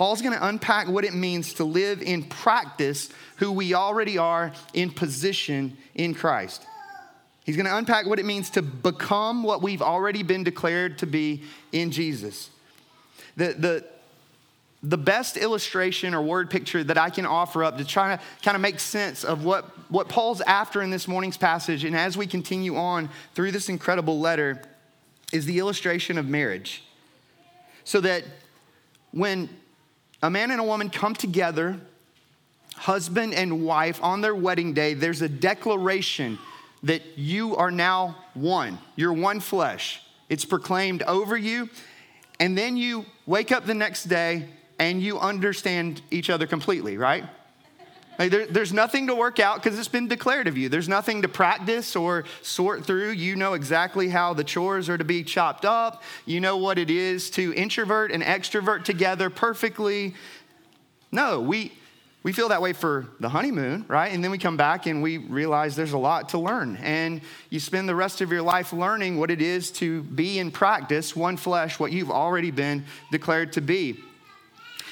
Paul's 0.00 0.22
going 0.22 0.32
to 0.32 0.46
unpack 0.48 0.88
what 0.88 1.04
it 1.04 1.12
means 1.12 1.52
to 1.52 1.64
live 1.64 2.00
in 2.00 2.22
practice 2.22 3.10
who 3.36 3.52
we 3.52 3.74
already 3.74 4.16
are 4.16 4.50
in 4.72 4.90
position 4.90 5.76
in 5.94 6.14
Christ. 6.14 6.64
He's 7.44 7.54
going 7.54 7.66
to 7.66 7.76
unpack 7.76 8.06
what 8.06 8.18
it 8.18 8.24
means 8.24 8.48
to 8.52 8.62
become 8.62 9.42
what 9.42 9.60
we've 9.60 9.82
already 9.82 10.22
been 10.22 10.42
declared 10.42 10.96
to 11.00 11.06
be 11.06 11.42
in 11.72 11.90
Jesus. 11.90 12.48
The, 13.36 13.52
the, 13.52 13.84
the 14.82 14.96
best 14.96 15.36
illustration 15.36 16.14
or 16.14 16.22
word 16.22 16.48
picture 16.48 16.82
that 16.82 16.96
I 16.96 17.10
can 17.10 17.26
offer 17.26 17.62
up 17.62 17.76
to 17.76 17.84
try 17.84 18.16
to 18.16 18.22
kind 18.42 18.54
of 18.54 18.62
make 18.62 18.80
sense 18.80 19.22
of 19.22 19.44
what, 19.44 19.66
what 19.90 20.08
Paul's 20.08 20.40
after 20.40 20.80
in 20.80 20.88
this 20.88 21.08
morning's 21.08 21.36
passage, 21.36 21.84
and 21.84 21.94
as 21.94 22.16
we 22.16 22.26
continue 22.26 22.74
on 22.74 23.10
through 23.34 23.50
this 23.50 23.68
incredible 23.68 24.18
letter, 24.18 24.62
is 25.30 25.44
the 25.44 25.58
illustration 25.58 26.16
of 26.16 26.26
marriage. 26.26 26.84
So 27.84 28.00
that 28.00 28.24
when 29.12 29.50
a 30.22 30.30
man 30.30 30.50
and 30.50 30.60
a 30.60 30.64
woman 30.64 30.90
come 30.90 31.14
together, 31.14 31.78
husband 32.76 33.34
and 33.34 33.64
wife, 33.64 34.02
on 34.02 34.20
their 34.20 34.34
wedding 34.34 34.74
day, 34.74 34.94
there's 34.94 35.22
a 35.22 35.28
declaration 35.28 36.38
that 36.82 37.02
you 37.16 37.56
are 37.56 37.70
now 37.70 38.16
one. 38.34 38.78
You're 38.96 39.12
one 39.12 39.40
flesh. 39.40 40.02
It's 40.28 40.44
proclaimed 40.44 41.02
over 41.02 41.36
you. 41.36 41.68
And 42.38 42.56
then 42.56 42.76
you 42.76 43.04
wake 43.26 43.52
up 43.52 43.66
the 43.66 43.74
next 43.74 44.04
day 44.04 44.48
and 44.78 45.02
you 45.02 45.18
understand 45.18 46.00
each 46.10 46.30
other 46.30 46.46
completely, 46.46 46.96
right? 46.96 47.24
Like 48.20 48.32
there, 48.32 48.44
there's 48.44 48.74
nothing 48.74 49.06
to 49.06 49.14
work 49.14 49.40
out 49.40 49.62
because 49.62 49.78
it's 49.78 49.88
been 49.88 50.06
declared 50.06 50.46
of 50.46 50.58
you. 50.58 50.68
There's 50.68 50.90
nothing 50.90 51.22
to 51.22 51.28
practice 51.28 51.96
or 51.96 52.24
sort 52.42 52.84
through. 52.84 53.12
You 53.12 53.34
know 53.34 53.54
exactly 53.54 54.10
how 54.10 54.34
the 54.34 54.44
chores 54.44 54.90
are 54.90 54.98
to 54.98 55.04
be 55.04 55.24
chopped 55.24 55.64
up. 55.64 56.02
You 56.26 56.38
know 56.38 56.58
what 56.58 56.76
it 56.76 56.90
is 56.90 57.30
to 57.30 57.54
introvert 57.54 58.12
and 58.12 58.22
extrovert 58.22 58.84
together 58.84 59.30
perfectly. 59.30 60.14
No, 61.10 61.40
we, 61.40 61.72
we 62.22 62.34
feel 62.34 62.50
that 62.50 62.60
way 62.60 62.74
for 62.74 63.06
the 63.20 63.30
honeymoon, 63.30 63.86
right? 63.88 64.12
And 64.12 64.22
then 64.22 64.30
we 64.30 64.36
come 64.36 64.58
back 64.58 64.84
and 64.84 65.02
we 65.02 65.16
realize 65.16 65.74
there's 65.74 65.94
a 65.94 65.98
lot 65.98 66.28
to 66.28 66.38
learn. 66.38 66.76
And 66.82 67.22
you 67.48 67.58
spend 67.58 67.88
the 67.88 67.94
rest 67.94 68.20
of 68.20 68.30
your 68.30 68.42
life 68.42 68.74
learning 68.74 69.18
what 69.18 69.30
it 69.30 69.40
is 69.40 69.70
to 69.72 70.02
be 70.02 70.38
in 70.38 70.50
practice, 70.50 71.16
one 71.16 71.38
flesh, 71.38 71.80
what 71.80 71.90
you've 71.90 72.10
already 72.10 72.50
been 72.50 72.84
declared 73.10 73.54
to 73.54 73.62
be. 73.62 74.04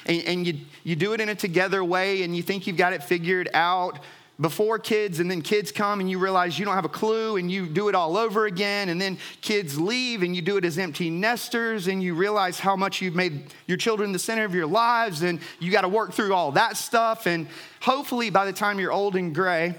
And, 0.09 0.23
and 0.25 0.47
you, 0.47 0.59
you 0.83 0.97
do 0.97 1.13
it 1.13 1.21
in 1.21 1.29
a 1.29 1.35
together 1.35 1.85
way 1.85 2.23
and 2.23 2.37
you 2.37 2.43
think 2.43 2.67
you've 2.67 2.77
got 2.77 2.93
it 2.93 3.05
figured 3.05 3.49
out 3.55 4.01
before 4.41 4.79
kids, 4.79 5.19
and 5.19 5.29
then 5.29 5.43
kids 5.43 5.73
come 5.73 5.99
and 5.99 6.09
you 6.09 6.19
realize 6.19 6.59
you 6.59 6.65
don't 6.65 6.77
have 6.77 6.85
a 6.85 6.89
clue 6.89 7.39
and 7.39 7.51
you 7.51 7.67
do 7.67 7.89
it 7.89 7.97
all 7.97 8.17
over 8.17 8.47
again. 8.47 8.89
And 8.89 9.01
then 9.01 9.19
kids 9.41 9.81
leave 9.81 10.23
and 10.23 10.35
you 10.35 10.43
do 10.43 10.57
it 10.57 10.65
as 10.65 10.79
empty 10.79 11.11
nesters 11.11 11.89
and 11.89 12.01
you 12.01 12.15
realize 12.15 12.61
how 12.61 12.77
much 12.77 13.03
you've 13.03 13.17
made 13.17 13.53
your 13.67 13.77
children 13.77 14.13
the 14.13 14.19
center 14.19 14.45
of 14.45 14.55
your 14.55 14.67
lives 14.67 15.23
and 15.23 15.41
you 15.59 15.73
got 15.73 15.81
to 15.81 15.89
work 15.89 16.13
through 16.13 16.35
all 16.35 16.53
that 16.53 16.77
stuff. 16.77 17.27
And 17.27 17.49
hopefully, 17.81 18.31
by 18.31 18.45
the 18.45 18.53
time 18.53 18.79
you're 18.79 18.93
old 18.93 19.17
and 19.17 19.35
gray, 19.35 19.75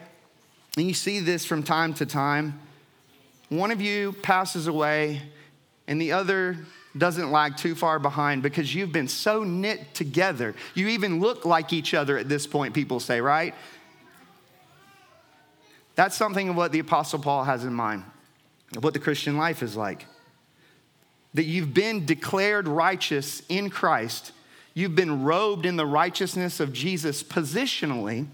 and 0.75 0.87
you 0.87 0.93
see 0.93 1.19
this 1.19 1.45
from 1.45 1.63
time 1.63 1.93
to 1.95 2.05
time, 2.05 2.59
one 3.47 3.71
of 3.71 3.79
you 3.79 4.11
passes 4.11 4.67
away 4.67 5.21
and 5.87 6.01
the 6.01 6.11
other 6.11 6.57
doesn't 6.99 7.31
lag 7.31 7.57
too 7.57 7.75
far 7.75 7.97
behind 7.99 8.43
because 8.43 8.73
you've 8.73 8.91
been 8.91 9.07
so 9.07 9.43
knit 9.43 9.93
together. 9.93 10.55
You 10.75 10.89
even 10.89 11.19
look 11.19 11.45
like 11.45 11.73
each 11.73 11.93
other 11.93 12.17
at 12.17 12.29
this 12.29 12.45
point, 12.45 12.73
people 12.73 12.99
say, 12.99 13.21
right? 13.21 13.55
That's 15.95 16.15
something 16.15 16.49
of 16.49 16.55
what 16.55 16.71
the 16.71 16.79
Apostle 16.79 17.19
Paul 17.19 17.43
has 17.43 17.65
in 17.65 17.73
mind, 17.73 18.03
of 18.77 18.83
what 18.83 18.93
the 18.93 18.99
Christian 18.99 19.37
life 19.37 19.63
is 19.63 19.75
like. 19.75 20.05
That 21.33 21.43
you've 21.43 21.73
been 21.73 22.05
declared 22.05 22.67
righteous 22.67 23.41
in 23.49 23.69
Christ, 23.69 24.31
you've 24.73 24.95
been 24.95 25.23
robed 25.23 25.65
in 25.65 25.75
the 25.75 25.85
righteousness 25.85 26.59
of 26.59 26.73
Jesus 26.73 27.21
positionally, 27.21 28.27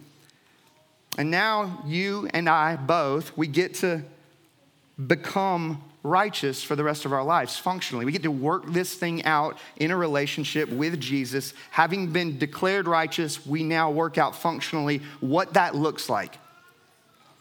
and 1.18 1.32
now 1.32 1.82
you 1.86 2.30
and 2.34 2.50
I 2.50 2.76
both, 2.76 3.36
we 3.38 3.48
get 3.48 3.74
to 3.76 4.04
become 5.08 5.82
righteous 6.06 6.64
for 6.64 6.76
the 6.76 6.84
rest 6.84 7.04
of 7.04 7.12
our 7.12 7.24
lives 7.24 7.58
functionally. 7.58 8.06
We 8.06 8.12
get 8.12 8.24
to 8.24 8.32
work 8.32 8.66
this 8.68 8.94
thing 8.94 9.26
out 9.26 9.58
in 9.78 9.92
a 9.92 9.98
relationship 9.98 10.70
with 10.70 11.02
Jesus. 11.02 11.54
Having 11.72 12.12
been 12.12 12.38
declared 12.38 12.88
righteous, 12.88 13.46
we 13.46 13.64
now 13.64 13.92
work 13.92 14.18
out 14.18 14.36
functionally 14.36 15.02
what 15.20 15.54
that 15.54 15.76
looks 15.76 16.08
like. 16.08 16.38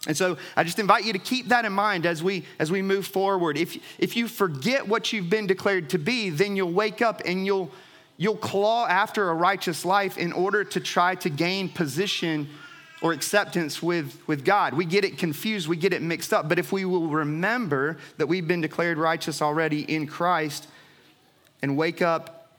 And 0.06 0.16
so 0.16 0.36
I 0.56 0.64
just 0.64 0.78
invite 0.78 1.04
you 1.04 1.12
to 1.12 1.18
keep 1.18 1.48
that 1.48 1.64
in 1.64 1.72
mind 1.72 2.04
as 2.04 2.22
we 2.22 2.44
as 2.58 2.70
we 2.70 2.82
move 2.82 3.06
forward. 3.06 3.56
If 3.56 3.76
if 3.98 4.16
you 4.16 4.28
forget 4.28 4.86
what 4.86 5.12
you've 5.12 5.30
been 5.30 5.46
declared 5.46 5.90
to 5.90 5.98
be, 5.98 6.30
then 6.30 6.56
you'll 6.56 6.72
wake 6.72 7.00
up 7.00 7.22
and 7.24 7.46
you'll 7.46 7.70
you'll 8.16 8.36
claw 8.36 8.86
after 8.86 9.30
a 9.30 9.34
righteous 9.34 9.84
life 9.84 10.18
in 10.18 10.32
order 10.32 10.64
to 10.64 10.80
try 10.80 11.14
to 11.16 11.30
gain 11.30 11.68
position 11.68 12.48
or 13.04 13.12
acceptance 13.12 13.82
with, 13.82 14.18
with 14.26 14.46
God. 14.46 14.72
We 14.72 14.86
get 14.86 15.04
it 15.04 15.18
confused, 15.18 15.68
we 15.68 15.76
get 15.76 15.92
it 15.92 16.00
mixed 16.00 16.32
up. 16.32 16.48
But 16.48 16.58
if 16.58 16.72
we 16.72 16.86
will 16.86 17.08
remember 17.08 17.98
that 18.16 18.26
we've 18.26 18.48
been 18.48 18.62
declared 18.62 18.96
righteous 18.96 19.42
already 19.42 19.82
in 19.82 20.06
Christ 20.06 20.66
and 21.60 21.76
wake 21.76 22.00
up 22.00 22.50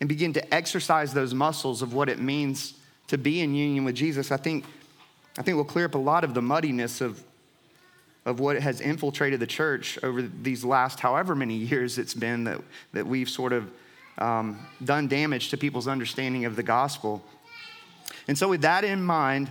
and 0.00 0.08
begin 0.08 0.34
to 0.34 0.54
exercise 0.54 1.14
those 1.14 1.32
muscles 1.32 1.80
of 1.80 1.94
what 1.94 2.10
it 2.10 2.18
means 2.18 2.74
to 3.06 3.16
be 3.16 3.40
in 3.40 3.54
union 3.54 3.86
with 3.86 3.94
Jesus, 3.94 4.30
I 4.30 4.36
think 4.36 4.66
I 5.38 5.42
think 5.42 5.56
we'll 5.56 5.64
clear 5.64 5.86
up 5.86 5.94
a 5.94 5.98
lot 5.98 6.22
of 6.22 6.34
the 6.34 6.42
muddiness 6.42 7.00
of, 7.00 7.24
of 8.26 8.38
what 8.38 8.60
has 8.60 8.82
infiltrated 8.82 9.40
the 9.40 9.46
church 9.46 9.98
over 10.02 10.20
these 10.20 10.64
last 10.64 11.00
however 11.00 11.34
many 11.34 11.54
years 11.54 11.96
it's 11.96 12.14
been 12.14 12.44
that, 12.44 12.60
that 12.92 13.06
we've 13.06 13.30
sort 13.30 13.54
of 13.54 13.70
um, 14.18 14.64
done 14.84 15.08
damage 15.08 15.48
to 15.48 15.56
people's 15.56 15.88
understanding 15.88 16.44
of 16.44 16.56
the 16.56 16.62
gospel. 16.62 17.24
And 18.28 18.36
so, 18.36 18.48
with 18.48 18.60
that 18.60 18.84
in 18.84 19.02
mind, 19.02 19.48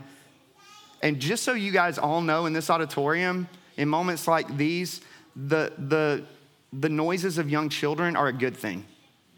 and 1.04 1.20
just 1.20 1.44
so 1.44 1.54
you 1.54 1.72
guys 1.72 1.98
all 1.98 2.22
know 2.22 2.46
in 2.46 2.54
this 2.54 2.70
auditorium, 2.70 3.50
in 3.76 3.90
moments 3.90 4.26
like 4.26 4.56
these, 4.56 5.02
the, 5.36 5.74
the, 5.78 6.24
the 6.72 6.88
noises 6.88 7.38
of 7.38 7.50
young 7.50 7.68
children 7.68 8.16
are 8.16 8.28
a 8.28 8.34
good 8.34 8.56
thing. 8.56 8.86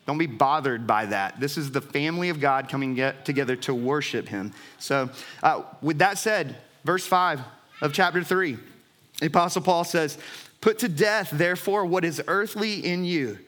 Don't 0.06 0.20
be 0.20 0.28
bothered 0.28 0.86
by 0.86 1.08
that. 1.08 1.40
This 1.40 1.58
is 1.58 1.72
the 1.72 1.82
family 1.82 2.30
of 2.30 2.40
God 2.40 2.70
coming 2.70 2.96
together 3.24 3.56
to 3.58 3.74
worship 3.74 4.30
Him. 4.30 4.54
So, 4.78 5.10
uh, 5.42 5.64
with 5.82 5.98
that 5.98 6.20
said, 6.20 6.56
verse 6.84 7.08
5 7.08 7.42
of 7.82 7.92
chapter 7.92 8.24
3, 8.24 8.60
the 9.20 9.26
Apostle 9.26 9.64
Paul 9.64 9.84
says, 9.84 10.20
Put 10.62 10.78
to 10.80 10.88
death, 10.88 11.32
therefore, 11.32 11.86
what 11.86 12.06
is 12.06 12.22
earthly 12.28 12.86
in 12.86 13.04
you 13.06 13.40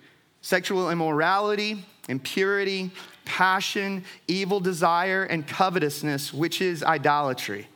sexual 0.41 0.89
immorality, 0.89 1.85
impurity, 2.09 2.89
passion, 3.25 4.03
evil 4.27 4.59
desire, 4.59 5.23
and 5.23 5.45
covetousness, 5.47 6.33
which 6.33 6.61
is 6.61 6.83
idolatry. 6.83 7.67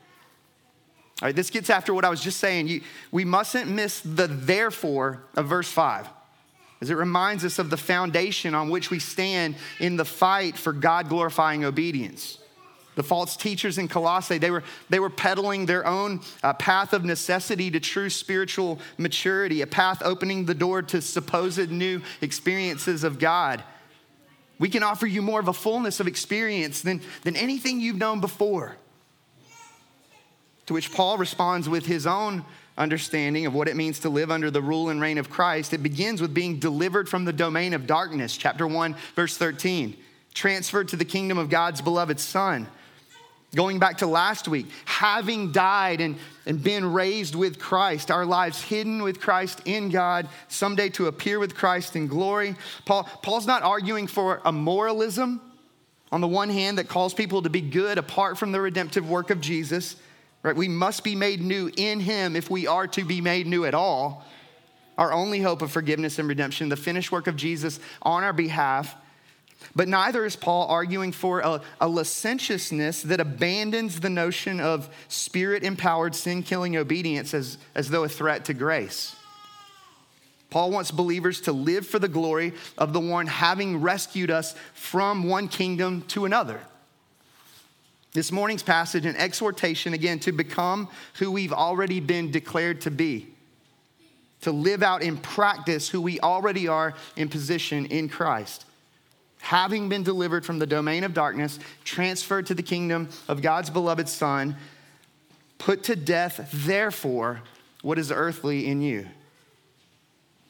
All 1.22 1.28
right, 1.28 1.36
this 1.36 1.50
gets 1.51 1.70
after 1.70 1.94
what 1.94 2.04
I 2.04 2.10
was 2.10 2.22
just 2.22 2.40
saying. 2.40 2.68
You, 2.68 2.82
we 3.12 3.25
mustn't 3.25 3.70
miss 3.70 4.01
the 4.01 4.28
therefore 4.28 5.24
of 5.36 5.48
verse 5.48 5.70
5 5.70 6.08
as 6.82 6.90
it 6.90 6.96
reminds 6.96 7.46
us 7.46 7.60
of 7.60 7.70
the 7.70 7.78
foundation 7.78 8.56
on 8.56 8.70
which 8.70 8.90
we 8.90 8.98
stand 8.98 9.56
in 9.80 9.98
the 9.98 10.06
fight 10.06 10.58
for 10.58 10.74
God 10.74 11.10
glorifying 11.10 11.63
obedience. 11.63 12.40
The 12.96 13.04
false 13.04 13.38
teachers 13.38 13.78
in 13.78 13.88
Colossae, 13.88 14.40
they 14.40 14.51
were, 14.51 14.63
they 14.90 15.00
were 15.00 15.10
peddling 15.10 15.66
their 15.66 15.86
own 15.86 16.22
uh, 16.44 16.54
path 16.54 16.92
of 16.92 17.06
necessity 17.06 17.72
to 17.72 17.80
true 17.80 18.10
spiritual 18.10 18.80
maturity, 18.98 19.62
a 19.62 19.68
path 19.68 20.01
opening 20.04 20.46
the 20.46 20.56
door 20.56 20.82
to 20.82 21.01
supposed 21.01 21.70
new 21.70 22.01
experiences 22.20 23.04
of 23.04 23.18
God. 23.18 23.63
We 24.60 24.70
can 24.70 24.84
offer 24.84 25.08
you 25.08 25.22
more 25.22 25.40
of 25.40 25.48
a 25.48 25.54
fullness 25.54 26.00
of 26.00 26.08
experience 26.08 26.82
than, 26.82 27.01
than 27.24 27.36
anything 27.36 27.80
you've 27.80 27.98
known 27.98 28.20
before. 28.20 28.75
To 30.68 30.74
which 30.74 30.91
Paul 30.91 31.18
responds 31.18 31.68
with 31.68 31.86
his 31.86 32.06
own 32.06 32.46
understanding 32.77 33.46
of 33.46 33.53
what 33.53 33.68
it 33.68 33.75
means 33.75 34.00
to 34.00 34.10
live 34.10 34.32
under 34.32 34.50
the 34.50 34.62
rule 34.62 34.89
and 34.89 35.01
reign 35.01 35.18
of 35.18 35.30
Christ, 35.30 35.74
it 35.74 35.84
begins 35.84 36.22
with 36.22 36.34
being 36.34 36.60
delivered 36.60 37.10
from 37.10 37.25
the 37.25 37.34
domain 37.34 37.74
of 37.74 37.88
darkness. 37.88 38.38
Chapter 38.38 38.68
1, 38.68 38.96
verse 39.15 39.38
13. 39.38 39.96
Transferred 40.34 40.88
to 40.89 40.96
the 40.96 41.06
kingdom 41.06 41.38
of 41.38 41.50
God's 41.50 41.82
beloved 41.82 42.20
Son. 42.20 42.68
Going 43.53 43.80
back 43.80 43.98
to 43.98 44.08
last 44.08 44.48
week, 44.48 44.68
having 44.86 45.51
died 45.51 46.00
and, 46.00 46.15
and 46.46 46.63
been 46.63 46.94
raised 46.94 47.36
with 47.36 47.60
Christ, 47.60 48.10
our 48.10 48.25
lives 48.25 48.62
hidden 48.62 49.03
with 49.03 49.20
Christ 49.20 49.62
in 49.65 49.89
God, 49.89 50.30
someday 50.48 50.88
to 50.91 51.08
appear 51.08 51.38
with 51.38 51.53
Christ 51.53 51.98
in 51.98 52.08
glory. 52.08 52.56
Paul, 52.86 53.03
Paul's 53.22 53.46
not 53.46 53.62
arguing 53.62 54.08
for 54.08 54.39
a 54.46 54.53
moralism 54.53 55.41
on 56.13 56.22
the 56.22 56.30
one 56.30 56.50
hand 56.50 56.77
that 56.77 56.88
calls 56.88 57.13
people 57.13 57.41
to 57.41 57.50
be 57.50 57.60
good 57.60 57.98
apart 57.98 58.38
from 58.38 58.53
the 58.53 58.62
redemptive 58.62 59.10
work 59.10 59.30
of 59.30 59.41
Jesus. 59.41 59.98
Right? 60.44 60.56
We 60.56 60.68
must 60.68 61.04
be 61.04 61.16
made 61.16 61.42
new 61.42 61.72
in 61.78 62.00
him 62.00 62.36
if 62.36 62.50
we 62.50 62.66
are 62.68 62.88
to 62.88 63.04
be 63.04 63.22
made 63.22 63.46
new 63.48 63.66
at 63.66 63.74
all. 63.74 64.26
Our 64.98 65.14
only 65.14 65.40
hope 65.40 65.62
of 65.62 65.72
forgiveness 65.72 66.20
and 66.20 66.28
redemption, 66.28 66.70
the 66.70 66.76
finished 66.76 67.12
work 67.12 67.28
of 67.28 67.36
Jesus 67.36 67.80
on 68.02 68.24
our 68.24 68.34
behalf. 68.34 68.96
But 69.76 69.88
neither 69.88 70.26
is 70.26 70.36
Paul 70.36 70.68
arguing 70.68 71.12
for 71.12 71.40
a, 71.42 71.62
a 71.80 71.88
licentiousness 71.88 73.04
that 73.04 73.20
abandons 73.20 74.00
the 74.00 74.10
notion 74.10 74.60
of 74.60 74.90
spirit 75.08 75.64
empowered, 75.64 76.16
sin 76.16 76.44
killing 76.44 76.76
obedience 76.76 77.34
as, 77.34 77.58
as 77.76 77.90
though 77.90 78.04
a 78.04 78.10
threat 78.10 78.46
to 78.46 78.54
grace. 78.54 79.16
Paul 80.50 80.72
wants 80.72 80.92
believers 80.92 81.42
to 81.42 81.54
live 81.54 81.88
for 81.88 82.00
the 82.00 82.10
glory 82.10 82.54
of 82.78 82.92
the 82.92 83.00
one 83.00 83.28
having 83.28 83.80
rescued 83.80 84.30
us 84.30 84.54
from 84.74 85.24
one 85.30 85.48
kingdom 85.48 86.02
to 86.10 86.26
another. 86.26 86.60
This 88.13 88.32
morning's 88.32 88.63
passage, 88.63 89.06
an 89.06 89.15
exhortation 89.15 89.94
again 89.94 90.20
to 90.20 90.32
become 90.32 90.89
who 91.15 91.32
we've 91.32 91.53
already 91.53 92.01
been 92.01 92.30
declared 92.30 92.82
to 92.82 92.91
be, 92.91 93.27
to 94.41 94.51
live 94.51 94.84
out 94.84 95.01
in 95.01 95.18
practice 95.18 95.88
who 95.88 96.01
we 96.01 96.20
already 96.20 96.68
are 96.68 96.94
in 97.15 97.30
position 97.30 97.86
in 97.86 98.10
Christ. 98.10 98.65
Having 99.39 99.89
been 99.89 100.03
delivered 100.03 100.46
from 100.46 100.60
the 100.60 100.68
domain 100.68 101.03
of 101.03 101.13
darkness, 101.13 101.58
transferred 101.86 102.48
to 102.48 102.53
the 102.53 102.62
kingdom 102.62 103.08
of 103.30 103.41
God's 103.41 103.70
beloved 103.70 104.10
Son, 104.10 104.58
put 105.58 105.84
to 105.86 105.96
death, 105.96 106.50
therefore, 106.51 107.41
what 107.82 107.98
is 107.98 108.12
earthly 108.12 108.68
in 108.68 108.82
you. 108.82 109.08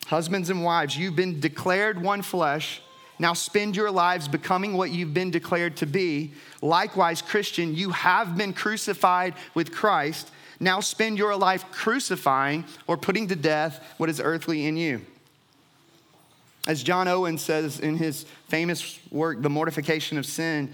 Husbands 0.07 0.49
and 0.49 0.63
wives, 0.63 0.97
you've 0.97 1.15
been 1.15 1.39
declared 1.39 2.01
one 2.01 2.21
flesh 2.21 2.81
now 3.21 3.33
spend 3.33 3.75
your 3.75 3.91
lives 3.91 4.27
becoming 4.27 4.73
what 4.73 4.89
you've 4.89 5.13
been 5.13 5.29
declared 5.29 5.77
to 5.77 5.85
be. 5.85 6.31
Likewise, 6.59 7.21
Christian, 7.21 7.75
you 7.75 7.91
have 7.91 8.35
been 8.35 8.51
crucified 8.51 9.35
with 9.53 9.71
Christ. 9.71 10.31
Now 10.59 10.79
spend 10.79 11.19
your 11.19 11.35
life 11.35 11.63
crucifying 11.71 12.65
or 12.87 12.97
putting 12.97 13.27
to 13.27 13.35
death 13.35 13.93
what 13.97 14.09
is 14.09 14.19
earthly 14.19 14.65
in 14.65 14.75
you. 14.75 15.01
As 16.65 16.81
John 16.81 17.07
Owen 17.07 17.37
says 17.37 17.79
in 17.79 17.95
his 17.95 18.25
famous 18.47 18.99
work, 19.11 19.43
The 19.43 19.51
Mortification 19.51 20.17
of 20.17 20.25
Sin, 20.25 20.71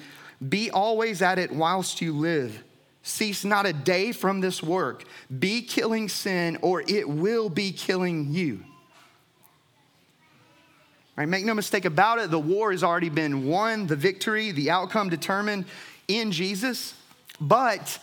be 0.48 0.72
always 0.72 1.22
at 1.22 1.40
it 1.40 1.52
whilst 1.52 2.02
you 2.02 2.14
live. 2.14 2.64
Cease 3.04 3.44
not 3.44 3.66
a 3.66 3.74
day 3.74 4.14
from 4.14 4.40
this 4.40 4.64
work. 4.64 5.04
Be 5.38 5.62
killing 5.62 6.08
sin, 6.08 6.58
or 6.62 6.82
it 6.88 7.10
will 7.10 7.50
be 7.50 7.74
killing 7.74 8.32
you. 8.32 8.64
Right, 11.18 11.28
make 11.28 11.46
no 11.46 11.56
mistake 11.56 11.86
about 11.86 12.20
it, 12.20 12.30
the 12.30 12.40
war 12.40 12.72
has 12.72 12.84
already 12.84 13.10
been 13.10 13.48
won, 13.48 13.88
the 13.88 13.96
victory, 13.96 14.52
the 14.52 14.70
outcome 14.70 15.10
determined 15.10 15.66
in 16.08 16.32
Jesus. 16.32 16.94
But 17.42 18.00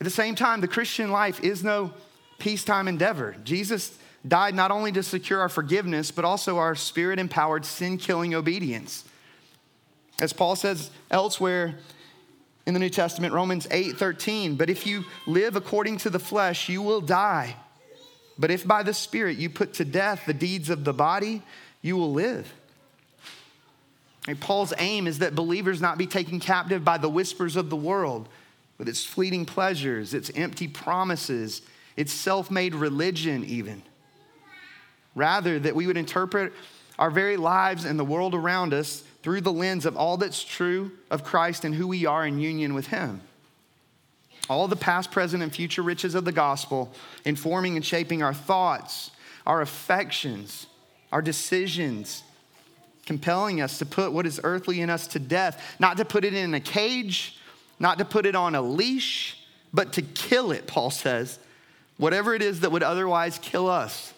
at 0.00 0.04
the 0.04 0.10
same 0.10 0.34
time, 0.34 0.62
the 0.62 0.68
Christian 0.68 1.10
life 1.10 1.44
is 1.44 1.62
no 1.62 1.92
peacetime 2.38 2.88
endeavor. 2.88 3.36
Jesus 3.44 3.98
died 4.26 4.54
not 4.54 4.70
only 4.70 4.90
to 4.92 5.02
secure 5.02 5.40
our 5.40 5.50
forgiveness, 5.50 6.10
but 6.10 6.24
also 6.24 6.56
our 6.56 6.74
spirit 6.74 7.18
empowered, 7.18 7.66
sin 7.66 7.98
killing 7.98 8.34
obedience. 8.34 9.04
As 10.18 10.32
Paul 10.32 10.56
says 10.56 10.90
elsewhere 11.10 11.76
in 12.66 12.72
the 12.72 12.80
New 12.80 12.88
Testament, 12.88 13.34
Romans 13.34 13.66
8 13.70 13.98
13, 13.98 14.56
but 14.56 14.70
if 14.70 14.86
you 14.86 15.04
live 15.26 15.56
according 15.56 15.98
to 15.98 16.10
the 16.10 16.18
flesh, 16.18 16.70
you 16.70 16.80
will 16.80 17.02
die. 17.02 17.56
But 18.38 18.50
if 18.50 18.66
by 18.66 18.82
the 18.82 18.94
Spirit 18.94 19.36
you 19.36 19.50
put 19.50 19.74
to 19.74 19.84
death 19.84 20.24
the 20.26 20.34
deeds 20.34 20.68
of 20.70 20.84
the 20.84 20.92
body, 20.92 21.42
you 21.86 21.96
will 21.96 22.12
live. 22.12 22.52
And 24.28 24.38
Paul's 24.40 24.74
aim 24.78 25.06
is 25.06 25.20
that 25.20 25.34
believers 25.34 25.80
not 25.80 25.98
be 25.98 26.06
taken 26.06 26.40
captive 26.40 26.84
by 26.84 26.98
the 26.98 27.08
whispers 27.08 27.54
of 27.54 27.70
the 27.70 27.76
world 27.76 28.28
with 28.76 28.88
its 28.88 29.04
fleeting 29.04 29.46
pleasures, 29.46 30.12
its 30.12 30.30
empty 30.34 30.66
promises, 30.68 31.62
its 31.96 32.12
self 32.12 32.50
made 32.50 32.74
religion, 32.74 33.44
even. 33.44 33.82
Rather, 35.14 35.58
that 35.58 35.74
we 35.74 35.86
would 35.86 35.96
interpret 35.96 36.52
our 36.98 37.10
very 37.10 37.36
lives 37.36 37.84
and 37.84 37.98
the 37.98 38.04
world 38.04 38.34
around 38.34 38.74
us 38.74 39.02
through 39.22 39.40
the 39.40 39.52
lens 39.52 39.86
of 39.86 39.96
all 39.96 40.16
that's 40.16 40.42
true 40.42 40.90
of 41.10 41.24
Christ 41.24 41.64
and 41.64 41.74
who 41.74 41.88
we 41.88 42.04
are 42.04 42.26
in 42.26 42.38
union 42.38 42.74
with 42.74 42.88
Him. 42.88 43.20
All 44.50 44.68
the 44.68 44.76
past, 44.76 45.10
present, 45.10 45.42
and 45.42 45.52
future 45.54 45.82
riches 45.82 46.14
of 46.14 46.24
the 46.24 46.32
gospel 46.32 46.92
informing 47.24 47.76
and 47.76 47.84
shaping 47.84 48.22
our 48.22 48.34
thoughts, 48.34 49.10
our 49.46 49.60
affections, 49.60 50.66
our 51.12 51.22
decisions, 51.22 52.22
compelling 53.04 53.60
us 53.60 53.78
to 53.78 53.86
put 53.86 54.12
what 54.12 54.26
is 54.26 54.40
earthly 54.42 54.80
in 54.80 54.90
us 54.90 55.06
to 55.08 55.18
death, 55.18 55.62
not 55.78 55.96
to 55.96 56.04
put 56.04 56.24
it 56.24 56.34
in 56.34 56.54
a 56.54 56.60
cage, 56.60 57.38
not 57.78 57.98
to 57.98 58.04
put 58.04 58.26
it 58.26 58.34
on 58.34 58.54
a 58.54 58.62
leash, 58.62 59.38
but 59.72 59.92
to 59.92 60.02
kill 60.02 60.52
it, 60.52 60.66
Paul 60.66 60.90
says, 60.90 61.38
whatever 61.96 62.34
it 62.34 62.42
is 62.42 62.60
that 62.60 62.72
would 62.72 62.82
otherwise 62.82 63.38
kill 63.38 63.68
us. 63.68 64.12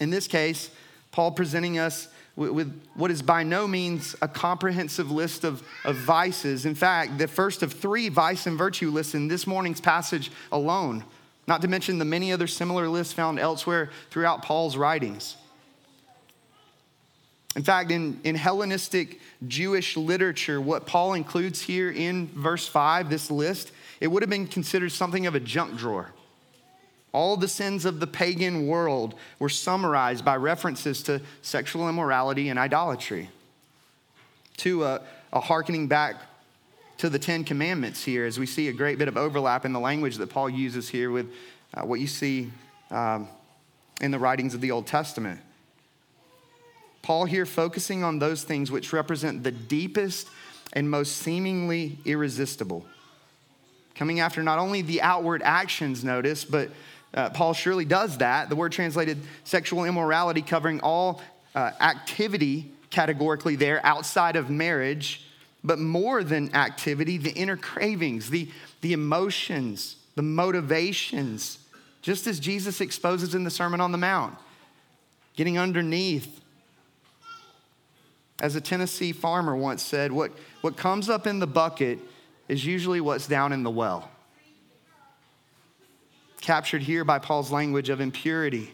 In 0.00 0.10
this 0.10 0.26
case, 0.26 0.70
Paul 1.12 1.32
presenting 1.32 1.78
us 1.78 2.08
with, 2.36 2.72
what 2.94 3.10
is 3.10 3.20
by 3.20 3.42
no 3.42 3.66
means 3.66 4.16
a 4.22 4.28
comprehensive 4.28 5.10
list 5.10 5.44
of, 5.44 5.62
of 5.84 5.96
vices. 5.96 6.64
In 6.64 6.74
fact, 6.74 7.18
the 7.18 7.28
first 7.28 7.62
of 7.62 7.72
three 7.72 8.08
vice 8.08 8.46
and 8.46 8.56
virtue 8.56 8.90
lists 8.90 9.14
in 9.14 9.28
this 9.28 9.46
morning's 9.46 9.80
passage 9.80 10.30
alone, 10.50 11.04
not 11.46 11.62
to 11.62 11.68
mention 11.68 11.98
the 11.98 12.04
many 12.04 12.32
other 12.32 12.46
similar 12.46 12.88
lists 12.88 13.12
found 13.12 13.38
elsewhere 13.38 13.90
throughout 14.10 14.42
Paul's 14.42 14.76
writings. 14.76 15.36
In 17.56 17.64
fact, 17.64 17.90
in, 17.90 18.20
in 18.22 18.36
Hellenistic 18.36 19.20
Jewish 19.48 19.96
literature, 19.96 20.60
what 20.60 20.86
Paul 20.86 21.14
includes 21.14 21.60
here 21.60 21.90
in 21.90 22.28
verse 22.28 22.68
5, 22.68 23.10
this 23.10 23.30
list, 23.30 23.72
it 24.00 24.06
would 24.06 24.22
have 24.22 24.30
been 24.30 24.46
considered 24.46 24.92
something 24.92 25.26
of 25.26 25.34
a 25.34 25.40
junk 25.40 25.76
drawer. 25.76 26.12
All 27.12 27.36
the 27.36 27.48
sins 27.48 27.84
of 27.84 27.98
the 27.98 28.06
pagan 28.06 28.68
world 28.68 29.16
were 29.40 29.48
summarized 29.48 30.24
by 30.24 30.36
references 30.36 31.02
to 31.04 31.20
sexual 31.42 31.88
immorality 31.88 32.50
and 32.50 32.58
idolatry. 32.58 33.30
To 34.58 34.84
a, 34.84 35.02
a 35.32 35.40
hearkening 35.40 35.88
back 35.88 36.16
to 37.00 37.08
the 37.08 37.18
Ten 37.18 37.44
Commandments 37.44 38.04
here, 38.04 38.26
as 38.26 38.38
we 38.38 38.44
see 38.44 38.68
a 38.68 38.74
great 38.74 38.98
bit 38.98 39.08
of 39.08 39.16
overlap 39.16 39.64
in 39.64 39.72
the 39.72 39.80
language 39.80 40.16
that 40.16 40.28
Paul 40.28 40.50
uses 40.50 40.86
here 40.86 41.10
with 41.10 41.32
uh, 41.72 41.80
what 41.80 41.98
you 41.98 42.06
see 42.06 42.52
um, 42.90 43.26
in 44.02 44.10
the 44.10 44.18
writings 44.18 44.52
of 44.52 44.60
the 44.60 44.70
Old 44.70 44.86
Testament. 44.86 45.40
Paul 47.00 47.24
here 47.24 47.46
focusing 47.46 48.04
on 48.04 48.18
those 48.18 48.44
things 48.44 48.70
which 48.70 48.92
represent 48.92 49.42
the 49.42 49.50
deepest 49.50 50.28
and 50.74 50.90
most 50.90 51.16
seemingly 51.16 51.96
irresistible. 52.04 52.84
Coming 53.94 54.20
after 54.20 54.42
not 54.42 54.58
only 54.58 54.82
the 54.82 55.00
outward 55.00 55.40
actions, 55.42 56.04
notice, 56.04 56.44
but 56.44 56.68
uh, 57.14 57.30
Paul 57.30 57.54
surely 57.54 57.86
does 57.86 58.18
that. 58.18 58.50
The 58.50 58.56
word 58.56 58.72
translated 58.72 59.16
sexual 59.44 59.86
immorality 59.86 60.42
covering 60.42 60.80
all 60.80 61.22
uh, 61.54 61.70
activity 61.80 62.70
categorically 62.90 63.56
there 63.56 63.80
outside 63.86 64.36
of 64.36 64.50
marriage, 64.50 65.24
but 65.62 65.78
more 65.78 66.24
than 66.24 66.54
activity, 66.54 67.18
the 67.18 67.32
inner 67.32 67.56
cravings, 67.56 68.30
the, 68.30 68.48
the 68.80 68.92
emotions, 68.92 69.96
the 70.14 70.22
motivations, 70.22 71.58
just 72.02 72.26
as 72.26 72.40
Jesus 72.40 72.80
exposes 72.80 73.34
in 73.34 73.44
the 73.44 73.50
Sermon 73.50 73.80
on 73.80 73.92
the 73.92 73.98
Mount. 73.98 74.36
Getting 75.36 75.58
underneath. 75.58 76.40
As 78.40 78.56
a 78.56 78.60
Tennessee 78.60 79.12
farmer 79.12 79.54
once 79.54 79.82
said, 79.82 80.12
what, 80.12 80.32
what 80.62 80.76
comes 80.76 81.10
up 81.10 81.26
in 81.26 81.40
the 81.40 81.46
bucket 81.46 81.98
is 82.48 82.64
usually 82.64 83.00
what's 83.00 83.26
down 83.26 83.52
in 83.52 83.62
the 83.62 83.70
well 83.70 84.10
captured 86.40 86.82
here 86.82 87.04
by 87.04 87.18
Paul's 87.18 87.52
language 87.52 87.88
of 87.88 88.00
impurity, 88.00 88.72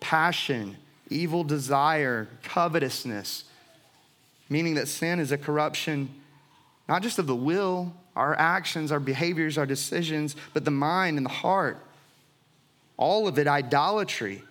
passion, 0.00 0.76
evil 1.08 1.44
desire, 1.44 2.28
covetousness, 2.42 3.44
meaning 4.50 4.74
that 4.74 4.88
sin 4.88 5.18
is 5.20 5.32
a 5.32 5.38
corruption 5.38 6.10
not 6.90 7.02
just 7.02 7.20
of 7.20 7.28
the 7.28 7.36
will, 7.36 7.94
our 8.16 8.34
actions, 8.34 8.90
our 8.90 8.98
behaviors, 8.98 9.56
our 9.56 9.64
decisions, 9.64 10.34
but 10.52 10.64
the 10.64 10.72
mind 10.72 11.18
and 11.18 11.24
the 11.24 11.30
heart. 11.30 11.78
All 12.96 13.28
of 13.28 13.38
it 13.38 13.46
idolatry, 13.46 14.42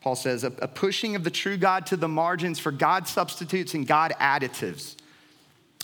Paul 0.00 0.16
says, 0.16 0.42
a, 0.42 0.48
a 0.58 0.66
pushing 0.66 1.14
of 1.14 1.22
the 1.22 1.30
true 1.30 1.56
God 1.56 1.86
to 1.86 1.96
the 1.96 2.08
margins 2.08 2.58
for 2.58 2.72
God 2.72 3.06
substitutes 3.06 3.74
and 3.74 3.86
God 3.86 4.12
additives. 4.20 4.96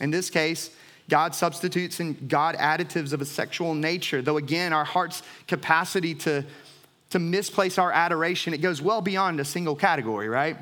In 0.01 0.11
this 0.11 0.31
case, 0.31 0.71
God 1.09 1.33
substitutes 1.33 2.01
and 2.01 2.29
God 2.29 2.57
additives 2.57 3.13
of 3.13 3.21
a 3.21 3.25
sexual 3.25 3.73
nature, 3.75 4.21
though 4.21 4.37
again, 4.37 4.73
our 4.73 4.85
heart's 4.85 5.23
capacity 5.47 6.17
to, 6.17 6.45
to 7.11 7.21
misplace 7.21 7.79
our 7.79 7.93
adoration, 7.93 8.53
it 8.53 8.59
goes 8.59 8.83
well 8.83 9.01
beyond 9.01 9.39
a 9.39 9.45
single 9.45 9.77
category, 9.77 10.29
right? 10.29 10.57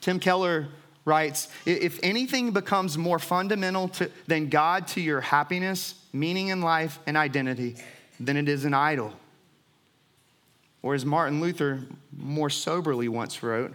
Tim 0.00 0.18
Keller 0.18 0.66
writes 1.08 1.48
If 1.66 1.98
anything 2.02 2.52
becomes 2.52 2.96
more 2.96 3.18
fundamental 3.18 3.88
to, 3.88 4.10
than 4.28 4.48
God 4.48 4.86
to 4.88 5.00
your 5.00 5.20
happiness, 5.20 5.94
meaning 6.12 6.48
in 6.48 6.60
life, 6.60 7.00
and 7.06 7.16
identity, 7.16 7.74
then 8.20 8.36
it 8.36 8.48
is 8.48 8.64
an 8.64 8.74
idol. 8.74 9.12
Or 10.82 10.94
as 10.94 11.04
Martin 11.04 11.40
Luther 11.40 11.80
more 12.16 12.50
soberly 12.50 13.08
once 13.08 13.42
wrote, 13.42 13.74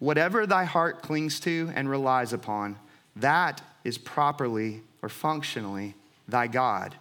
whatever 0.00 0.46
thy 0.46 0.64
heart 0.64 1.02
clings 1.02 1.38
to 1.40 1.70
and 1.74 1.88
relies 1.88 2.32
upon, 2.32 2.76
that 3.14 3.62
is 3.84 3.98
properly 3.98 4.80
or 5.02 5.08
functionally 5.08 5.94
thy 6.26 6.46
God. 6.46 6.96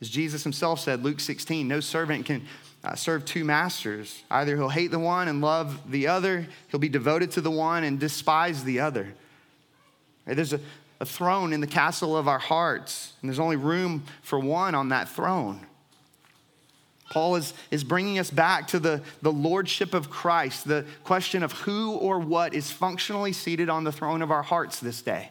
As 0.00 0.08
Jesus 0.08 0.42
himself 0.42 0.80
said, 0.80 1.04
Luke 1.04 1.20
16, 1.20 1.68
no 1.68 1.80
servant 1.80 2.24
can 2.24 2.42
uh, 2.82 2.94
serve 2.94 3.24
two 3.24 3.44
masters. 3.44 4.22
Either 4.30 4.56
he'll 4.56 4.68
hate 4.68 4.90
the 4.90 4.98
one 4.98 5.28
and 5.28 5.40
love 5.40 5.90
the 5.90 6.06
other, 6.06 6.46
he'll 6.68 6.80
be 6.80 6.88
devoted 6.88 7.30
to 7.32 7.40
the 7.40 7.50
one 7.50 7.84
and 7.84 7.98
despise 7.98 8.64
the 8.64 8.80
other. 8.80 9.14
There's 10.26 10.52
a, 10.52 10.60
a 11.00 11.06
throne 11.06 11.52
in 11.52 11.60
the 11.60 11.66
castle 11.66 12.16
of 12.16 12.28
our 12.28 12.38
hearts, 12.38 13.14
and 13.20 13.28
there's 13.28 13.38
only 13.38 13.56
room 13.56 14.04
for 14.22 14.38
one 14.38 14.74
on 14.74 14.90
that 14.90 15.08
throne. 15.08 15.66
Paul 17.10 17.36
is, 17.36 17.52
is 17.72 17.82
bringing 17.82 18.20
us 18.20 18.30
back 18.30 18.68
to 18.68 18.78
the, 18.78 19.02
the 19.20 19.32
lordship 19.32 19.94
of 19.94 20.10
Christ, 20.10 20.68
the 20.68 20.86
question 21.02 21.42
of 21.42 21.52
who 21.52 21.92
or 21.94 22.20
what 22.20 22.54
is 22.54 22.70
functionally 22.70 23.32
seated 23.32 23.68
on 23.68 23.82
the 23.82 23.90
throne 23.90 24.22
of 24.22 24.30
our 24.30 24.44
hearts 24.44 24.78
this 24.78 25.02
day. 25.02 25.30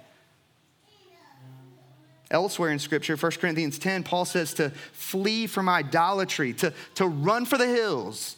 Elsewhere 2.31 2.69
in 2.69 2.79
Scripture, 2.79 3.15
1 3.15 3.31
Corinthians 3.33 3.79
10, 3.79 4.03
Paul 4.03 4.25
says 4.25 4.53
to 4.55 4.69
flee 4.93 5.47
from 5.47 5.67
idolatry, 5.67 6.53
to, 6.53 6.73
to 6.95 7.07
run 7.07 7.45
for 7.45 7.57
the 7.57 7.67
hills. 7.67 8.35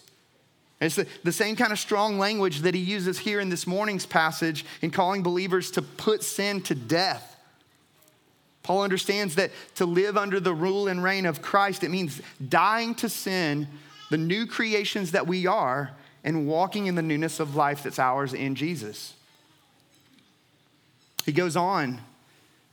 it's 0.80 0.96
the, 0.96 1.08
the 1.24 1.32
same 1.34 1.58
kind 1.58 1.74
of 1.74 1.80
strong 1.80 2.18
language 2.18 2.62
that 2.62 2.74
he 2.74 2.80
uses 2.80 3.20
here 3.20 3.42
in 3.42 3.50
this 3.50 3.68
morning's 3.68 4.06
passage 4.06 4.66
in 4.82 4.92
calling 4.92 5.24
believers 5.24 5.72
to 5.72 5.82
put 5.82 6.24
sin 6.24 6.62
to 6.62 6.76
death. 6.76 7.28
Paul 8.64 8.84
understands 8.84 9.36
that 9.36 9.52
to 9.76 9.86
live 9.86 10.16
under 10.16 10.40
the 10.40 10.54
rule 10.54 10.88
and 10.88 11.04
reign 11.04 11.26
of 11.26 11.42
Christ, 11.42 11.84
it 11.84 11.92
means 11.92 12.22
dying 12.48 12.96
to 12.96 13.10
sin, 13.10 13.68
the 14.10 14.18
new 14.18 14.46
creations 14.46 15.12
that 15.12 15.28
we 15.28 15.48
are, 15.48 15.92
and 16.24 16.48
walking 16.48 16.86
in 16.86 16.96
the 16.96 17.02
newness 17.02 17.40
of 17.40 17.56
life 17.56 17.84
that's 17.84 18.00
ours 18.00 18.34
in 18.34 18.56
Jesus. 18.56 19.16
He 21.26 21.34
goes 21.34 21.58
on 21.58 22.00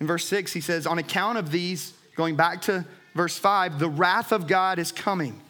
in 0.01 0.07
verse 0.07 0.25
6, 0.27 0.53
he 0.53 0.61
says, 0.61 0.87
On 0.87 0.99
account 0.99 1.39
of 1.39 1.51
these, 1.51 1.93
going 2.15 2.37
back 2.37 2.63
to 2.63 2.85
verse 3.15 3.37
5, 3.37 3.79
the 3.79 3.89
wrath 3.89 4.33
of 4.33 4.47
God 4.47 4.79
is 4.79 4.93
coming. 4.93 5.41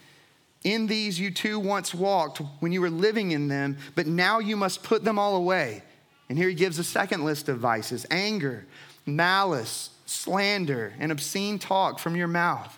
In 0.65 0.87
these 0.87 1.21
you 1.21 1.31
too 1.31 1.61
once 1.61 1.95
walked 1.95 2.41
when 2.61 2.73
you 2.73 2.81
were 2.81 2.91
living 2.91 3.31
in 3.31 3.49
them, 3.49 3.77
but 3.95 4.07
now 4.07 4.39
you 4.39 4.57
must 4.57 4.83
put 4.83 5.05
them 5.05 5.19
all 5.19 5.37
away. 5.37 5.83
And 6.29 6.37
here 6.37 6.49
he 6.49 6.55
gives 6.55 6.79
a 6.79 6.85
second 6.85 7.25
list 7.25 7.49
of 7.49 7.59
vices 7.59 8.07
anger, 8.11 8.67
malice 9.07 9.91
slander, 10.07 10.93
and 10.99 11.13
obscene 11.13 11.59
talk 11.59 11.99
from 11.99 12.17
your 12.17 12.29
mouth. 12.29 12.77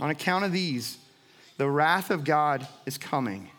On 0.00 0.10
account 0.10 0.44
of 0.44 0.52
these, 0.52 0.98
the 1.58 1.68
wrath 1.68 2.10
of 2.10 2.24
God 2.24 2.66
is 2.84 2.98
coming. 2.98 3.50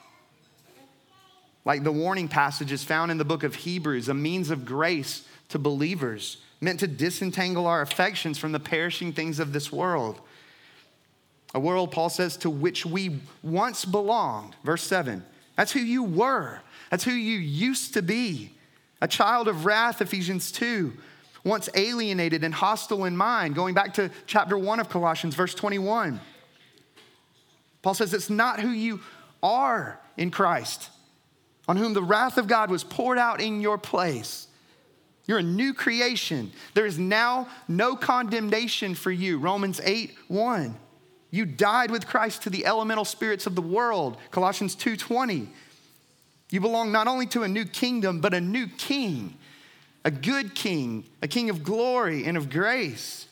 like 1.66 1.84
the 1.84 1.92
warning 1.92 2.30
passages 2.30 2.84
found 2.84 3.12
in 3.12 3.18
the 3.18 3.26
book 3.26 3.44
of 3.44 3.54
Hebrews, 3.54 4.08
a 4.08 4.14
means 4.14 4.52
of 4.52 4.64
grace 4.64 5.28
to 5.50 5.60
believers, 5.60 6.38
meant 6.60 6.80
to 6.80 6.88
disentangle 6.88 7.68
our 7.68 7.82
affections 7.82 8.38
from 8.38 8.52
the 8.52 8.60
perishing 8.60 9.14
things 9.14 9.40
of 9.40 9.54
this 9.54 9.72
world. 9.72 10.20
A 11.54 11.60
world, 11.60 11.92
Paul 11.92 12.10
says, 12.10 12.38
to 12.38 12.50
which 12.50 12.86
we 12.86 13.20
once 13.42 13.86
belonged. 13.86 14.56
Verse 14.64 14.84
7. 14.84 15.24
That's 15.56 15.72
who 15.72 15.80
you 15.80 16.04
were. 16.04 16.62
That's 16.92 17.04
who 17.04 17.12
you 17.12 17.38
used 17.38 17.94
to 17.94 18.02
be. 18.02 18.52
A 19.02 19.08
child 19.08 19.48
of 19.48 19.66
wrath, 19.66 20.02
Ephesians 20.02 20.52
2. 20.52 20.94
Once 21.44 21.70
alienated 21.76 22.44
and 22.44 22.54
hostile 22.54 23.06
in 23.06 23.16
mind, 23.16 23.56
going 23.56 23.74
back 23.74 23.94
to 23.94 24.12
chapter 24.26 24.58
1 24.58 24.80
of 24.80 24.90
Colossians, 24.90 25.34
verse 25.34 25.54
21. 25.54 26.20
Paul 27.82 27.94
says 27.94 28.14
it's 28.14 28.30
not 28.30 28.60
who 28.60 28.70
you 28.70 29.00
are 29.42 30.00
in 30.18 30.30
Christ, 30.30 30.90
on 31.68 31.78
whom 31.78 31.94
the 31.94 32.04
wrath 32.04 32.38
of 32.38 32.48
God 32.48 32.70
was 32.70 32.84
poured 32.84 33.18
out 33.18 33.40
in 33.40 33.62
your 33.62 33.78
place. 33.78 34.47
You're 35.28 35.40
a 35.40 35.44
new 35.44 35.74
creation. 35.74 36.52
There 36.74 36.86
is 36.86 36.98
now 36.98 37.50
no 37.68 37.96
condemnation 37.96 38.96
for 38.96 39.12
you. 39.12 39.38
Romans 39.38 39.82
8 39.84 40.16
1. 40.30 40.76
You 41.30 41.46
died 41.46 41.92
with 41.92 42.08
Christ 42.08 42.44
to 42.44 42.50
the 42.50 42.66
elemental 42.66 43.06
spirits 43.06 43.46
of 43.46 43.56
the 43.56 43.62
world. 43.62 44.18
Colossians 44.32 44.76
2:20. 44.76 45.50
You 46.50 46.62
belong 46.62 46.94
not 46.94 47.08
only 47.08 47.26
to 47.28 47.44
a 47.44 47.48
new 47.48 47.66
kingdom, 47.66 48.22
but 48.22 48.34
a 48.34 48.40
new 48.40 48.68
king, 48.68 49.38
a 50.06 50.12
good 50.12 50.56
king, 50.56 51.04
a 51.22 51.28
king 51.28 51.50
of 51.50 51.64
glory 51.64 52.24
and 52.24 52.38
of 52.38 52.50
grace. 52.50 53.26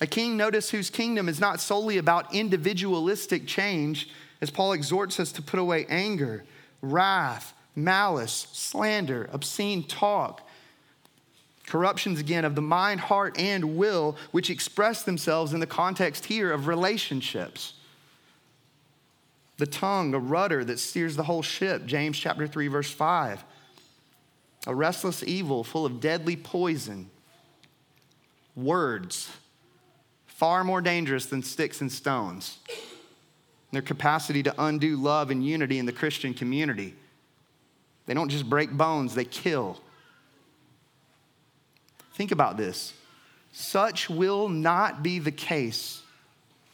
A 0.00 0.06
king, 0.06 0.36
notice, 0.36 0.70
whose 0.70 0.90
kingdom 0.90 1.28
is 1.28 1.40
not 1.40 1.60
solely 1.60 1.98
about 1.98 2.32
individualistic 2.32 3.46
change, 3.46 4.08
as 4.40 4.50
Paul 4.50 4.72
exhorts 4.72 5.18
us 5.18 5.32
to 5.32 5.42
put 5.42 5.58
away 5.58 5.86
anger, 5.88 6.44
wrath, 6.82 7.52
malice, 7.76 8.46
slander, 8.52 9.28
obscene 9.32 9.82
talk, 9.82 10.46
corruptions 11.66 12.20
again 12.20 12.44
of 12.44 12.54
the 12.54 12.62
mind, 12.62 13.00
heart, 13.00 13.38
and 13.38 13.76
will, 13.76 14.16
which 14.30 14.50
express 14.50 15.02
themselves 15.02 15.52
in 15.52 15.60
the 15.60 15.66
context 15.66 16.26
here 16.26 16.52
of 16.52 16.66
relationships. 16.66 17.74
The 19.56 19.66
tongue, 19.66 20.14
a 20.14 20.18
rudder 20.18 20.64
that 20.64 20.78
steers 20.78 21.16
the 21.16 21.22
whole 21.22 21.42
ship, 21.42 21.86
James 21.86 22.18
chapter 22.18 22.46
3, 22.46 22.68
verse 22.68 22.90
5. 22.90 23.44
A 24.66 24.74
restless 24.74 25.22
evil 25.22 25.62
full 25.62 25.86
of 25.86 26.00
deadly 26.00 26.36
poison. 26.36 27.10
Words, 28.56 29.30
far 30.26 30.64
more 30.64 30.80
dangerous 30.80 31.26
than 31.26 31.42
sticks 31.42 31.80
and 31.80 31.90
stones. 31.90 32.58
Their 33.72 33.82
capacity 33.82 34.42
to 34.44 34.54
undo 34.58 34.96
love 34.96 35.30
and 35.30 35.44
unity 35.44 35.78
in 35.78 35.86
the 35.86 35.92
Christian 35.92 36.34
community. 36.34 36.94
They 38.06 38.14
don't 38.14 38.28
just 38.28 38.48
break 38.48 38.70
bones, 38.70 39.14
they 39.14 39.24
kill. 39.24 39.80
Think 42.14 42.32
about 42.32 42.56
this. 42.56 42.92
Such 43.52 44.10
will 44.10 44.48
not 44.48 45.02
be 45.02 45.18
the 45.18 45.32
case 45.32 46.02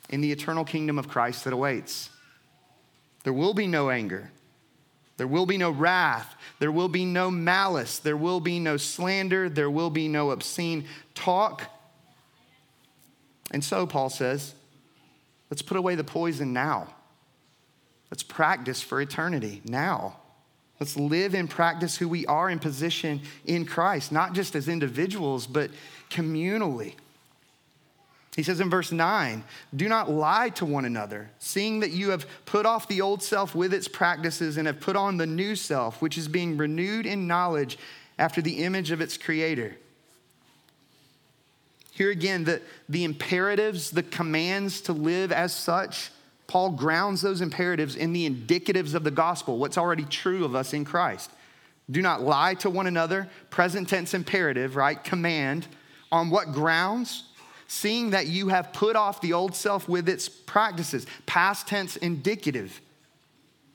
in 0.08 0.20
the 0.20 0.32
eternal 0.32 0.64
kingdom 0.64 0.98
of 0.98 1.08
Christ 1.08 1.44
that 1.44 1.52
awaits. 1.52 2.10
There 3.22 3.32
will 3.32 3.54
be 3.54 3.66
no 3.66 3.90
anger. 3.90 4.30
There 5.16 5.26
will 5.26 5.46
be 5.46 5.58
no 5.58 5.70
wrath. 5.70 6.34
There 6.58 6.72
will 6.72 6.88
be 6.88 7.04
no 7.04 7.30
malice. 7.30 7.98
There 7.98 8.16
will 8.16 8.40
be 8.40 8.58
no 8.58 8.76
slander. 8.76 9.48
There 9.48 9.70
will 9.70 9.90
be 9.90 10.08
no 10.08 10.30
obscene 10.30 10.86
talk. 11.14 11.64
And 13.50 13.62
so, 13.62 13.86
Paul 13.86 14.08
says, 14.08 14.54
let's 15.50 15.62
put 15.62 15.76
away 15.76 15.94
the 15.94 16.04
poison 16.04 16.52
now. 16.52 16.88
Let's 18.10 18.22
practice 18.22 18.82
for 18.82 19.00
eternity 19.00 19.60
now. 19.64 20.16
Let's 20.80 20.96
live 20.96 21.34
and 21.34 21.48
practice 21.48 21.98
who 21.98 22.08
we 22.08 22.24
are 22.24 22.48
in 22.48 22.58
position 22.58 23.20
in 23.44 23.66
Christ, 23.66 24.10
not 24.10 24.32
just 24.32 24.56
as 24.56 24.66
individuals, 24.66 25.46
but 25.46 25.70
communally. 26.08 26.94
He 28.34 28.42
says 28.42 28.60
in 28.60 28.70
verse 28.70 28.90
9, 28.90 29.44
do 29.76 29.88
not 29.88 30.10
lie 30.10 30.48
to 30.50 30.64
one 30.64 30.86
another, 30.86 31.30
seeing 31.38 31.80
that 31.80 31.90
you 31.90 32.10
have 32.10 32.26
put 32.46 32.64
off 32.64 32.88
the 32.88 33.02
old 33.02 33.22
self 33.22 33.54
with 33.54 33.74
its 33.74 33.88
practices 33.88 34.56
and 34.56 34.66
have 34.66 34.80
put 34.80 34.96
on 34.96 35.18
the 35.18 35.26
new 35.26 35.54
self, 35.54 36.00
which 36.00 36.16
is 36.16 36.28
being 36.28 36.56
renewed 36.56 37.04
in 37.04 37.26
knowledge 37.26 37.76
after 38.18 38.40
the 38.40 38.62
image 38.62 38.90
of 38.90 39.02
its 39.02 39.18
creator. 39.18 39.76
Here 41.90 42.10
again, 42.10 42.44
the, 42.44 42.62
the 42.88 43.04
imperatives, 43.04 43.90
the 43.90 44.02
commands 44.02 44.80
to 44.82 44.94
live 44.94 45.32
as 45.32 45.54
such 45.54 46.10
Paul 46.50 46.70
grounds 46.70 47.22
those 47.22 47.42
imperatives 47.42 47.94
in 47.94 48.12
the 48.12 48.28
indicatives 48.28 48.94
of 48.94 49.04
the 49.04 49.12
gospel, 49.12 49.56
what's 49.56 49.78
already 49.78 50.04
true 50.04 50.44
of 50.44 50.56
us 50.56 50.72
in 50.72 50.84
Christ. 50.84 51.30
Do 51.88 52.02
not 52.02 52.22
lie 52.22 52.54
to 52.54 52.68
one 52.68 52.88
another, 52.88 53.28
present 53.50 53.88
tense 53.88 54.14
imperative, 54.14 54.74
right? 54.74 55.02
Command. 55.04 55.68
On 56.10 56.28
what 56.28 56.50
grounds? 56.50 57.28
Seeing 57.68 58.10
that 58.10 58.26
you 58.26 58.48
have 58.48 58.72
put 58.72 58.96
off 58.96 59.20
the 59.20 59.32
old 59.32 59.54
self 59.54 59.88
with 59.88 60.08
its 60.08 60.28
practices, 60.28 61.06
past 61.24 61.68
tense 61.68 61.94
indicative. 61.94 62.80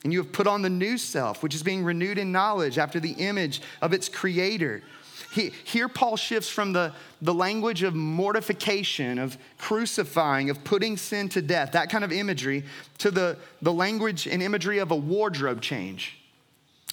And 0.03 0.11
you 0.11 0.21
have 0.21 0.33
put 0.33 0.45
on 0.45 0.61
the 0.61 0.69
new 0.69 0.97
self, 0.97 1.43
which 1.43 1.55
is 1.55 1.63
being 1.63 1.81
renewed 1.81 2.17
in 2.17 2.33
knowledge 2.33 2.77
after 2.77 2.99
the 2.99 3.13
image 3.13 3.61
of 3.81 3.93
its 3.93 4.09
creator. 4.09 4.83
He, 5.32 5.51
here, 5.63 5.88
Paul 5.88 6.17
shifts 6.17 6.49
from 6.49 6.73
the, 6.73 6.93
the 7.21 7.34
language 7.34 7.84
of 7.84 7.95
mortification, 7.95 9.17
of 9.19 9.38
crucifying, 9.58 10.49
of 10.49 10.63
putting 10.63 10.97
sin 10.97 11.30
to 11.30 11.41
death, 11.41 11.71
that 11.71 11.89
kind 11.89 12.04
of 12.04 12.12
imagery, 12.12 12.63
to 12.99 13.12
the, 13.12 13.38
the 13.62 13.71
language 13.71 14.28
and 14.28 14.43
imagery 14.43 14.80
of 14.80 14.91
a 14.91 14.95
wardrobe 14.95 15.62
change, 15.62 16.17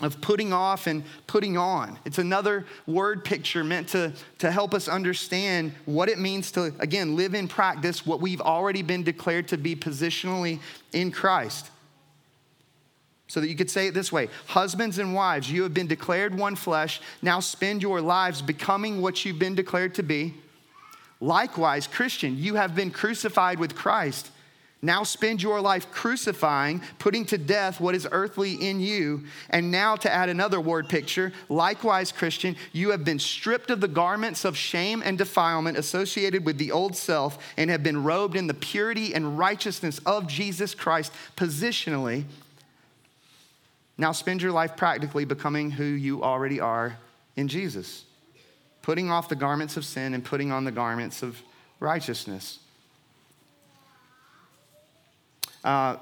of 0.01 0.21
putting 0.21 0.53
off 0.53 0.87
and 0.87 1.03
putting 1.27 1.57
on. 1.57 1.99
It's 2.05 2.19
another 2.19 2.65
word 2.87 3.25
picture 3.25 3.65
meant 3.65 3.89
to, 3.89 4.13
to 4.39 4.51
help 4.51 4.73
us 4.73 4.89
understand 4.89 5.73
what 5.85 6.09
it 6.09 6.19
means 6.19 6.53
to, 6.53 6.73
again, 6.79 7.17
live 7.17 7.35
in 7.35 7.49
practice 7.49 8.07
what 8.07 8.21
we've 8.21 8.41
already 8.41 8.83
been 8.83 9.03
declared 9.03 9.49
to 9.49 9.59
be 9.59 9.75
positionally 9.75 10.61
in 10.93 11.11
Christ. 11.11 11.72
So 13.33 13.41
that 13.41 13.49
you 13.49 13.57
could 13.57 13.71
say 13.71 13.87
it 13.87 13.95
this 13.95 14.13
way 14.13 14.29
Husbands 14.49 14.99
and 14.99 15.15
wives, 15.15 15.51
you 15.51 15.63
have 15.63 15.73
been 15.73 15.87
declared 15.87 16.35
one 16.35 16.55
flesh. 16.55 17.01
Now 17.23 17.41
spend 17.41 17.81
your 17.81 18.03
lives 18.03 18.43
becoming 18.43 19.01
what 19.01 19.25
you've 19.25 19.39
been 19.39 19.55
declared 19.55 19.95
to 19.95 20.03
be. 20.03 20.35
Likewise, 21.19 21.87
Christian, 21.87 22.37
you 22.37 22.57
have 22.57 22.75
been 22.75 22.91
crucified 22.91 23.59
with 23.59 23.75
Christ. 23.75 24.31
Now 24.83 25.03
spend 25.05 25.43
your 25.43 25.63
life 25.63 25.91
crucifying, 25.91 26.83
putting 26.99 27.25
to 27.27 27.39
death 27.39 27.81
what 27.81 27.95
is 27.95 28.07
earthly 28.13 28.53
in 28.53 28.81
you. 28.81 29.25
And 29.49 29.71
now, 29.71 29.97
to 29.97 30.13
add 30.13 30.29
another 30.29 30.61
word 30.61 30.91
picture, 30.91 31.33
likewise, 31.49 32.13
Christian, 32.13 32.55
you 32.73 32.91
have 32.91 33.03
been 33.03 33.19
stripped 33.19 33.71
of 33.71 33.81
the 33.81 33.89
garments 33.89 34.45
of 34.45 34.59
shame 34.59 35.03
and 35.03 35.17
defilement 35.17 35.79
associated 35.79 36.45
with 36.45 36.59
the 36.59 36.71
old 36.71 36.97
self 36.97 37.39
and 37.57 37.71
have 37.71 37.83
been 37.83 38.05
robed 38.05 38.37
in 38.37 38.47
the 38.47 38.53
purity 38.53 39.15
and 39.15 39.39
righteousness 39.39 40.01
of 40.05 40.27
Jesus 40.27 40.75
Christ 40.75 41.13
positionally 41.35 42.25
now 43.99 44.13
spend 44.13 44.43
your 44.43 44.53
life 44.53 44.77
practically 44.77 45.25
becoming 45.25 45.71
who 45.71 45.85
you 45.85 46.23
already 46.23 46.61
are 46.61 46.97
in 47.37 47.49
Jesus, 47.49 48.05
putting 48.81 49.11
off 49.11 49.29
the 49.29 49.37
garments 49.37 49.77
of 49.77 49.85
sin 49.85 50.15
and 50.15 50.25
putting 50.25 50.51
on 50.51 50.65
the 50.65 50.73
garments 50.73 51.23
of 51.23 51.41
righteousness. 51.81 52.59
Uh, 55.65 55.97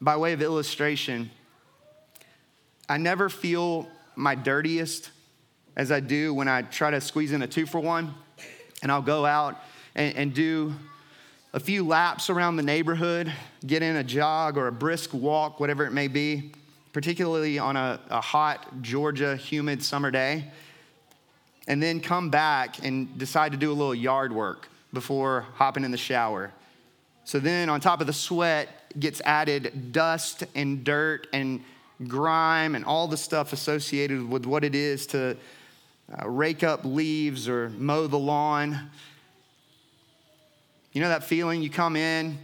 by 0.00 0.16
way 0.16 0.32
of 0.32 0.42
illustration, 0.42 1.30
I 2.88 2.98
never 2.98 3.28
feel 3.28 3.88
my 4.16 4.34
dirtiest 4.34 5.10
as 5.76 5.90
I 5.90 6.00
do 6.00 6.32
when 6.32 6.48
I 6.48 6.62
try 6.62 6.90
to 6.90 7.00
squeeze 7.00 7.32
in 7.32 7.42
a 7.42 7.46
two 7.46 7.66
for 7.66 7.80
one, 7.80 8.14
and 8.82 8.92
I'll 8.92 9.02
go 9.02 9.26
out 9.26 9.60
and, 9.94 10.16
and 10.16 10.34
do 10.34 10.74
a 11.54 11.60
few 11.60 11.86
laps 11.86 12.30
around 12.30 12.56
the 12.56 12.64
neighborhood, 12.64 13.32
get 13.64 13.80
in 13.80 13.94
a 13.94 14.02
jog 14.02 14.58
or 14.58 14.66
a 14.66 14.72
brisk 14.72 15.14
walk, 15.14 15.60
whatever 15.60 15.86
it 15.86 15.92
may 15.92 16.08
be, 16.08 16.50
particularly 16.92 17.60
on 17.60 17.76
a, 17.76 18.00
a 18.10 18.20
hot 18.20 18.82
Georgia 18.82 19.36
humid 19.36 19.80
summer 19.80 20.10
day, 20.10 20.44
and 21.68 21.80
then 21.80 22.00
come 22.00 22.28
back 22.28 22.84
and 22.84 23.16
decide 23.18 23.52
to 23.52 23.56
do 23.56 23.70
a 23.70 23.72
little 23.72 23.94
yard 23.94 24.32
work 24.32 24.68
before 24.92 25.46
hopping 25.54 25.84
in 25.84 25.92
the 25.92 25.96
shower. 25.96 26.52
So 27.22 27.38
then, 27.38 27.70
on 27.70 27.80
top 27.80 28.00
of 28.00 28.08
the 28.08 28.12
sweat, 28.12 28.68
gets 28.98 29.20
added 29.20 29.92
dust 29.92 30.42
and 30.56 30.82
dirt 30.82 31.28
and 31.32 31.62
grime 32.08 32.74
and 32.74 32.84
all 32.84 33.06
the 33.06 33.16
stuff 33.16 33.52
associated 33.52 34.28
with 34.28 34.44
what 34.44 34.64
it 34.64 34.74
is 34.74 35.06
to 35.06 35.36
uh, 36.20 36.28
rake 36.28 36.64
up 36.64 36.84
leaves 36.84 37.48
or 37.48 37.68
mow 37.70 38.08
the 38.08 38.18
lawn. 38.18 38.90
You 40.94 41.02
know 41.02 41.10
that 41.10 41.24
feeling? 41.24 41.60
You 41.60 41.68
come 41.68 41.96
in, 41.96 42.38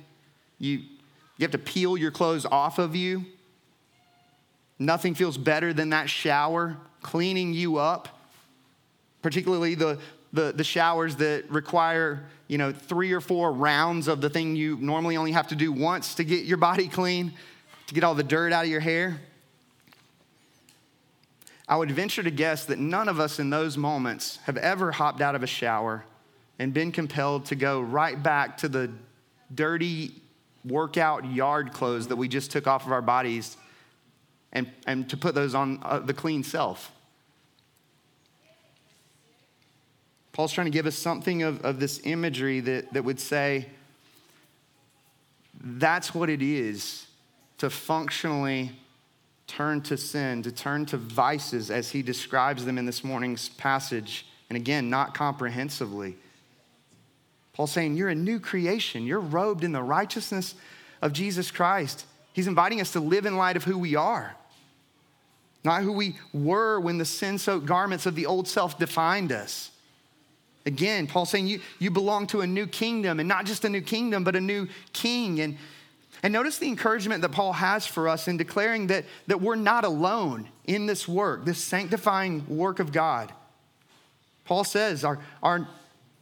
you, 0.58 0.78
you 0.78 1.42
have 1.42 1.52
to 1.52 1.58
peel 1.58 1.96
your 1.96 2.10
clothes 2.10 2.44
off 2.44 2.78
of 2.78 2.94
you. 2.94 3.24
Nothing 4.78 5.14
feels 5.14 5.38
better 5.38 5.72
than 5.72 5.90
that 5.90 6.10
shower 6.10 6.76
cleaning 7.00 7.54
you 7.54 7.78
up, 7.78 8.08
particularly 9.22 9.74
the, 9.74 9.98
the, 10.32 10.52
the 10.52 10.64
showers 10.64 11.16
that 11.16 11.50
require 11.50 12.26
you 12.48 12.58
know 12.58 12.72
three 12.72 13.12
or 13.12 13.20
four 13.20 13.52
rounds 13.52 14.08
of 14.08 14.20
the 14.20 14.28
thing 14.28 14.56
you 14.56 14.76
normally 14.80 15.16
only 15.16 15.32
have 15.32 15.48
to 15.48 15.54
do 15.54 15.70
once 15.70 16.16
to 16.16 16.24
get 16.24 16.44
your 16.44 16.56
body 16.56 16.88
clean 16.88 17.32
to 17.86 17.94
get 17.94 18.02
all 18.02 18.14
the 18.14 18.24
dirt 18.24 18.52
out 18.52 18.64
of 18.64 18.70
your 18.70 18.80
hair. 18.80 19.20
I 21.68 21.76
would 21.76 21.90
venture 21.92 22.24
to 22.24 22.30
guess 22.30 22.64
that 22.64 22.80
none 22.80 23.08
of 23.08 23.20
us 23.20 23.38
in 23.38 23.50
those 23.50 23.76
moments 23.76 24.40
have 24.44 24.56
ever 24.56 24.90
hopped 24.90 25.20
out 25.20 25.36
of 25.36 25.44
a 25.44 25.46
shower 25.46 26.04
and 26.60 26.74
been 26.74 26.92
compelled 26.92 27.46
to 27.46 27.54
go 27.54 27.80
right 27.80 28.22
back 28.22 28.58
to 28.58 28.68
the 28.68 28.90
dirty 29.54 30.12
workout 30.62 31.24
yard 31.24 31.72
clothes 31.72 32.08
that 32.08 32.16
we 32.16 32.28
just 32.28 32.50
took 32.50 32.66
off 32.66 32.84
of 32.84 32.92
our 32.92 33.00
bodies 33.00 33.56
and, 34.52 34.70
and 34.86 35.08
to 35.08 35.16
put 35.16 35.34
those 35.34 35.54
on 35.54 35.80
uh, 35.82 35.98
the 36.00 36.12
clean 36.12 36.44
self. 36.44 36.92
Paul's 40.32 40.52
trying 40.52 40.66
to 40.66 40.70
give 40.70 40.84
us 40.84 40.96
something 40.96 41.42
of, 41.42 41.64
of 41.64 41.80
this 41.80 41.98
imagery 42.04 42.60
that, 42.60 42.92
that 42.92 43.04
would 43.04 43.18
say 43.18 43.66
that's 45.62 46.14
what 46.14 46.28
it 46.28 46.42
is 46.42 47.06
to 47.56 47.70
functionally 47.70 48.72
turn 49.46 49.80
to 49.80 49.96
sin, 49.96 50.42
to 50.42 50.52
turn 50.52 50.84
to 50.86 50.98
vices 50.98 51.70
as 51.70 51.90
he 51.90 52.02
describes 52.02 52.66
them 52.66 52.76
in 52.76 52.84
this 52.84 53.02
morning's 53.02 53.48
passage. 53.48 54.26
And 54.50 54.58
again, 54.58 54.90
not 54.90 55.14
comprehensively. 55.14 56.16
Paul's 57.60 57.72
saying, 57.72 57.98
You're 57.98 58.08
a 58.08 58.14
new 58.14 58.40
creation. 58.40 59.04
You're 59.04 59.20
robed 59.20 59.64
in 59.64 59.72
the 59.72 59.82
righteousness 59.82 60.54
of 61.02 61.12
Jesus 61.12 61.50
Christ. 61.50 62.06
He's 62.32 62.46
inviting 62.46 62.80
us 62.80 62.92
to 62.92 63.00
live 63.00 63.26
in 63.26 63.36
light 63.36 63.54
of 63.54 63.64
who 63.64 63.76
we 63.76 63.96
are, 63.96 64.34
not 65.62 65.82
who 65.82 65.92
we 65.92 66.16
were 66.32 66.80
when 66.80 66.96
the 66.96 67.04
sin 67.04 67.36
soaked 67.36 67.66
garments 67.66 68.06
of 68.06 68.14
the 68.14 68.24
old 68.24 68.48
self 68.48 68.78
defined 68.78 69.30
us. 69.30 69.72
Again, 70.64 71.06
Paul's 71.06 71.28
saying 71.28 71.48
you, 71.48 71.60
you 71.78 71.90
belong 71.90 72.26
to 72.28 72.40
a 72.40 72.46
new 72.46 72.66
kingdom, 72.66 73.20
and 73.20 73.28
not 73.28 73.44
just 73.44 73.62
a 73.66 73.68
new 73.68 73.82
kingdom, 73.82 74.24
but 74.24 74.34
a 74.34 74.40
new 74.40 74.66
king. 74.94 75.38
And, 75.40 75.58
and 76.22 76.32
notice 76.32 76.56
the 76.56 76.68
encouragement 76.68 77.20
that 77.20 77.32
Paul 77.32 77.52
has 77.52 77.86
for 77.86 78.08
us 78.08 78.26
in 78.26 78.38
declaring 78.38 78.86
that, 78.86 79.04
that 79.26 79.42
we're 79.42 79.54
not 79.54 79.84
alone 79.84 80.48
in 80.64 80.86
this 80.86 81.06
work, 81.06 81.44
this 81.44 81.62
sanctifying 81.62 82.42
work 82.48 82.78
of 82.78 82.90
God. 82.90 83.30
Paul 84.46 84.64
says 84.64 85.04
our, 85.04 85.18
our 85.42 85.68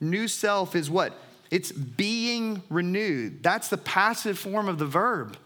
new 0.01 0.27
self 0.27 0.74
is 0.74 0.90
what? 0.90 1.16
It's 1.50 1.72
being 1.72 2.62
renewed. 2.68 3.42
That's 3.42 3.68
the 3.68 3.78
passive 3.78 4.38
form 4.38 4.68
of 4.68 4.78
the 4.78 4.87
verb, 4.87 5.37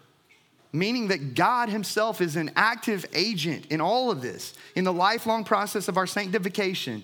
meaning 0.71 1.07
that 1.07 1.35
God 1.35 1.69
Himself 1.69 2.21
is 2.21 2.35
an 2.35 2.51
active 2.55 3.05
agent 3.13 3.67
in 3.67 3.79
all 3.79 4.11
of 4.11 4.21
this, 4.21 4.53
in 4.75 4.83
the 4.83 4.93
lifelong 4.93 5.43
process 5.43 5.87
of 5.87 5.97
our 5.97 6.07
sanctification. 6.07 7.03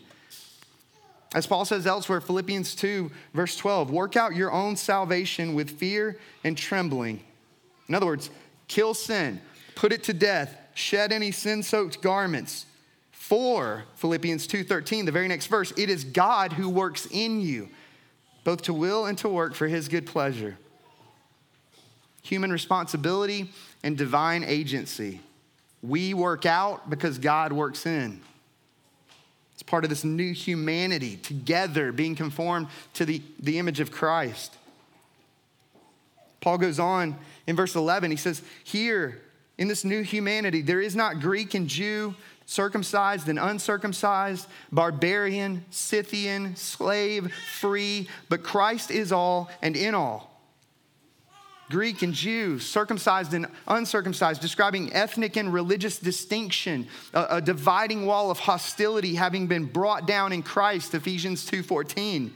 As 1.33 1.45
Paul 1.45 1.63
says 1.63 1.85
elsewhere, 1.85 2.21
Philippians 2.21 2.73
2, 2.75 3.11
verse 3.33 3.55
12, 3.55 3.91
work 3.91 4.17
out 4.17 4.35
your 4.35 4.51
own 4.51 4.75
salvation 4.75 5.53
with 5.53 5.69
fear 5.69 6.17
and 6.43 6.57
trembling. 6.57 7.21
In 7.87 7.95
other 7.95 8.07
words, 8.07 8.31
kill 8.67 8.93
sin, 8.93 9.39
put 9.75 9.93
it 9.93 10.03
to 10.03 10.13
death, 10.13 10.57
shed 10.73 11.11
any 11.11 11.31
sin 11.31 11.61
soaked 11.61 12.01
garments. 12.01 12.65
For 13.11 13.83
Philippians 13.97 14.47
2:13, 14.47 15.05
the 15.05 15.11
very 15.11 15.27
next 15.27 15.47
verse, 15.47 15.71
it 15.77 15.87
is 15.87 16.03
God 16.03 16.53
who 16.53 16.67
works 16.67 17.07
in 17.11 17.41
you, 17.41 17.69
both 18.43 18.61
to 18.63 18.73
will 18.73 19.05
and 19.05 19.17
to 19.19 19.29
work 19.29 19.53
for 19.53 19.67
his 19.67 19.87
good 19.87 20.05
pleasure. 20.05 20.57
Human 22.23 22.51
responsibility 22.51 23.51
and 23.83 23.97
divine 23.97 24.43
agency. 24.43 25.21
We 25.81 26.13
work 26.13 26.45
out 26.45 26.89
because 26.89 27.17
God 27.17 27.53
works 27.53 27.85
in. 27.85 28.21
It's 29.53 29.63
part 29.63 29.83
of 29.83 29.89
this 29.89 30.03
new 30.03 30.33
humanity, 30.33 31.17
together 31.17 31.91
being 31.91 32.15
conformed 32.15 32.67
to 32.93 33.05
the, 33.05 33.21
the 33.39 33.59
image 33.59 33.79
of 33.79 33.91
Christ. 33.91 34.55
Paul 36.41 36.57
goes 36.57 36.79
on 36.79 37.17
in 37.47 37.55
verse 37.55 37.75
11, 37.75 38.11
he 38.11 38.17
says, 38.17 38.41
Here 38.63 39.21
in 39.57 39.67
this 39.67 39.83
new 39.83 40.01
humanity, 40.01 40.61
there 40.61 40.79
is 40.79 40.95
not 40.95 41.19
Greek 41.19 41.53
and 41.53 41.67
Jew, 41.67 42.15
circumcised 42.49 43.29
and 43.29 43.37
uncircumcised, 43.37 44.47
barbarian, 44.71 45.63
Scythian, 45.69 46.55
slave, 46.55 47.31
free, 47.59 48.09
but 48.27 48.41
Christ 48.41 48.89
is 48.89 49.11
all 49.11 49.51
and 49.61 49.77
in 49.77 49.93
all. 49.93 50.41
Greek 51.69 52.01
and 52.01 52.11
Jew, 52.11 52.57
circumcised 52.57 53.35
and 53.35 53.45
uncircumcised, 53.67 54.41
describing 54.41 54.91
ethnic 54.93 55.37
and 55.37 55.53
religious 55.53 55.99
distinction, 55.99 56.87
a, 57.13 57.37
a, 57.37 57.41
dividing 57.41 58.07
wall 58.07 58.31
of 58.31 58.39
hostility 58.39 59.13
having 59.13 59.45
been 59.45 59.65
brought 59.65 60.07
down 60.07 60.33
in 60.33 60.41
Christ, 60.41 60.95
Ephesians 60.95 61.45
2:14. 61.47 62.31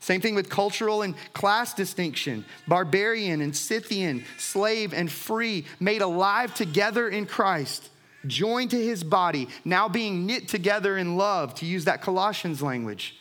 Same 0.00 0.22
thing 0.22 0.34
with 0.34 0.48
cultural 0.48 1.02
and 1.02 1.14
class 1.34 1.74
distinction, 1.74 2.46
barbarian 2.66 3.42
and 3.42 3.54
Scythian, 3.54 4.24
slave 4.38 4.94
and 4.94 5.12
free, 5.12 5.66
made 5.80 6.00
alive 6.00 6.54
together 6.54 7.10
in 7.10 7.26
Christ, 7.26 7.90
joined 8.28 8.70
to 8.70 8.82
his 8.82 9.04
body, 9.04 9.48
now 9.64 9.88
being 9.88 10.26
knit 10.26 10.48
together 10.48 10.96
in 10.96 11.16
love, 11.16 11.54
to 11.56 11.66
use 11.66 11.84
that 11.84 12.02
Colossians 12.02 12.62
language. 12.62 13.16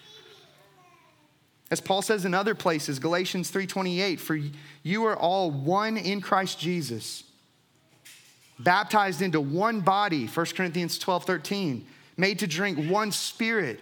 As 1.71 1.81
Paul 1.81 2.01
says 2.01 2.25
in 2.25 2.33
other 2.33 2.55
places, 2.55 2.99
Galatians 2.99 3.49
3:28, 3.49 4.19
for 4.19 4.39
you 4.83 5.05
are 5.05 5.17
all 5.17 5.49
one 5.49 5.97
in 5.97 6.21
Christ 6.21 6.59
Jesus. 6.59 7.23
Baptized 8.59 9.21
into 9.21 9.41
one 9.41 9.81
body, 9.81 10.27
1 10.27 10.55
Corinthians 10.55 10.97
12, 10.97 11.25
13, 11.25 11.85
made 12.17 12.39
to 12.39 12.47
drink 12.47 12.89
one 12.89 13.11
spirit, 13.11 13.81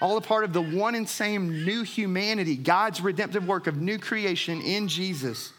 all 0.00 0.16
a 0.16 0.20
part 0.20 0.44
of 0.44 0.52
the 0.52 0.62
one 0.62 0.94
and 0.94 1.08
same 1.08 1.64
new 1.64 1.82
humanity, 1.82 2.56
God's 2.56 3.00
redemptive 3.00 3.46
work 3.46 3.66
of 3.66 3.76
new 3.76 3.98
creation 3.98 4.62
in 4.62 4.88
Jesus, 4.88 5.52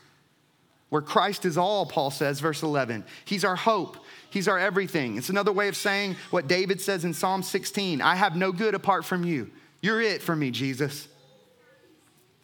where 0.89 1.01
Christ 1.01 1.45
is 1.45 1.57
all, 1.57 1.85
Paul 1.85 2.09
says, 2.11 2.39
verse 2.39 2.63
11. 2.63 3.03
He's 3.25 3.43
our 3.43 3.55
hope, 3.55 3.97
He's 4.35 4.49
our 4.49 4.59
everything. 4.59 5.15
It's 5.15 5.29
another 5.29 5.53
way 5.53 5.69
of 5.69 5.77
saying 5.77 6.17
what 6.29 6.49
David 6.49 6.81
says 6.81 7.05
in 7.05 7.13
Psalm 7.13 7.41
16 7.41 8.01
I 8.01 8.15
have 8.15 8.35
no 8.35 8.51
good 8.51 8.75
apart 8.75 9.05
from 9.05 9.23
you. 9.23 9.49
You're 9.79 10.01
it 10.01 10.21
for 10.21 10.35
me, 10.35 10.51
Jesus. 10.51 11.07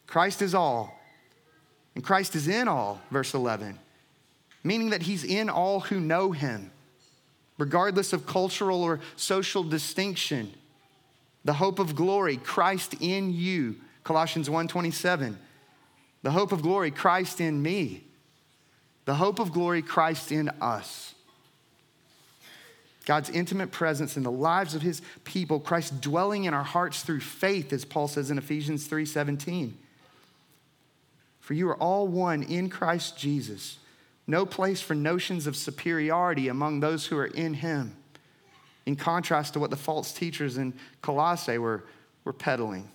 Christ 0.07 0.41
is 0.41 0.55
all, 0.55 0.97
and 1.93 2.01
Christ 2.01 2.33
is 2.37 2.47
in 2.47 2.69
all, 2.69 3.01
verse 3.11 3.33
11, 3.33 3.77
meaning 4.63 4.91
that 4.91 5.01
he's 5.01 5.25
in 5.25 5.49
all 5.49 5.81
who 5.81 5.99
know 5.99 6.31
him, 6.31 6.71
regardless 7.57 8.13
of 8.13 8.25
cultural 8.25 8.81
or 8.83 9.01
social 9.17 9.61
distinction. 9.61 10.53
The 11.43 11.51
hope 11.51 11.77
of 11.77 11.93
glory, 11.93 12.37
Christ 12.37 12.95
in 13.01 13.33
you, 13.33 13.75
Colossians 14.05 14.49
1:27. 14.49 15.37
The 16.23 16.31
hope 16.31 16.53
of 16.53 16.61
glory, 16.61 16.89
Christ 16.89 17.41
in 17.41 17.61
me. 17.61 18.05
The 19.03 19.15
hope 19.15 19.39
of 19.39 19.51
glory, 19.51 19.81
Christ 19.81 20.31
in 20.31 20.47
us. 20.61 21.10
God's 23.05 23.29
intimate 23.29 23.71
presence 23.71 24.15
in 24.15 24.23
the 24.23 24.31
lives 24.31 24.75
of 24.75 24.81
his 24.81 25.01
people, 25.23 25.59
Christ 25.59 26.01
dwelling 26.01 26.43
in 26.43 26.53
our 26.53 26.63
hearts 26.63 27.01
through 27.01 27.21
faith, 27.21 27.73
as 27.73 27.83
Paul 27.83 28.07
says 28.07 28.29
in 28.29 28.37
Ephesians 28.37 28.87
3:17. 28.87 29.77
For 31.39 31.53
you 31.55 31.67
are 31.69 31.77
all 31.77 32.07
one 32.07 32.43
in 32.43 32.69
Christ 32.69 33.17
Jesus. 33.17 33.79
No 34.27 34.45
place 34.45 34.81
for 34.81 34.93
notions 34.93 35.47
of 35.47 35.55
superiority 35.55 36.47
among 36.47 36.79
those 36.79 37.07
who 37.07 37.17
are 37.17 37.25
in 37.25 37.55
him, 37.55 37.95
in 38.85 38.95
contrast 38.95 39.53
to 39.53 39.59
what 39.59 39.71
the 39.71 39.75
false 39.75 40.13
teachers 40.13 40.57
in 40.57 40.73
Colossae 41.01 41.57
were, 41.57 41.83
were 42.23 42.33
peddling. 42.33 42.89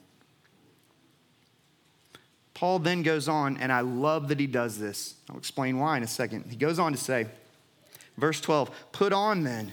Paul 2.55 2.79
then 2.79 3.03
goes 3.03 3.29
on, 3.29 3.59
and 3.59 3.71
I 3.71 3.81
love 3.81 4.29
that 4.29 4.41
he 4.41 4.47
does 4.47 4.79
this. 4.79 5.17
I'll 5.29 5.37
explain 5.37 5.79
why 5.79 5.99
in 5.99 6.03
a 6.03 6.07
second. 6.07 6.47
He 6.49 6.57
goes 6.57 6.79
on 6.79 6.93
to 6.93 6.99
say, 6.99 7.27
verse 8.17 8.41
12, 8.41 8.71
put 8.93 9.13
on 9.13 9.43
then 9.43 9.73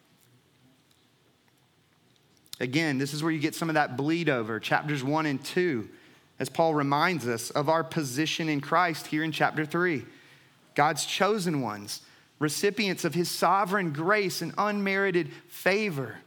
Again, 2.61 2.99
this 2.99 3.11
is 3.11 3.23
where 3.23 3.31
you 3.31 3.39
get 3.39 3.55
some 3.55 3.71
of 3.71 3.73
that 3.73 3.97
bleed 3.97 4.29
over, 4.29 4.59
chapters 4.59 5.03
one 5.03 5.25
and 5.25 5.43
two, 5.43 5.89
as 6.37 6.47
Paul 6.47 6.75
reminds 6.75 7.27
us 7.27 7.49
of 7.49 7.69
our 7.69 7.83
position 7.83 8.47
in 8.49 8.61
Christ 8.61 9.07
here 9.07 9.23
in 9.23 9.31
chapter 9.31 9.65
three. 9.65 10.05
God's 10.75 11.05
chosen 11.05 11.61
ones, 11.61 12.01
recipients 12.37 13.03
of 13.03 13.15
his 13.15 13.31
sovereign 13.31 13.91
grace 13.91 14.43
and 14.43 14.53
unmerited 14.59 15.33
favor. 15.47 16.19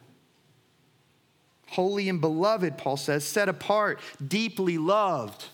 Holy 1.69 2.09
and 2.09 2.21
beloved, 2.21 2.79
Paul 2.79 2.97
says, 2.97 3.25
set 3.25 3.49
apart, 3.49 4.01
deeply 4.27 4.77
loved. 4.77 5.45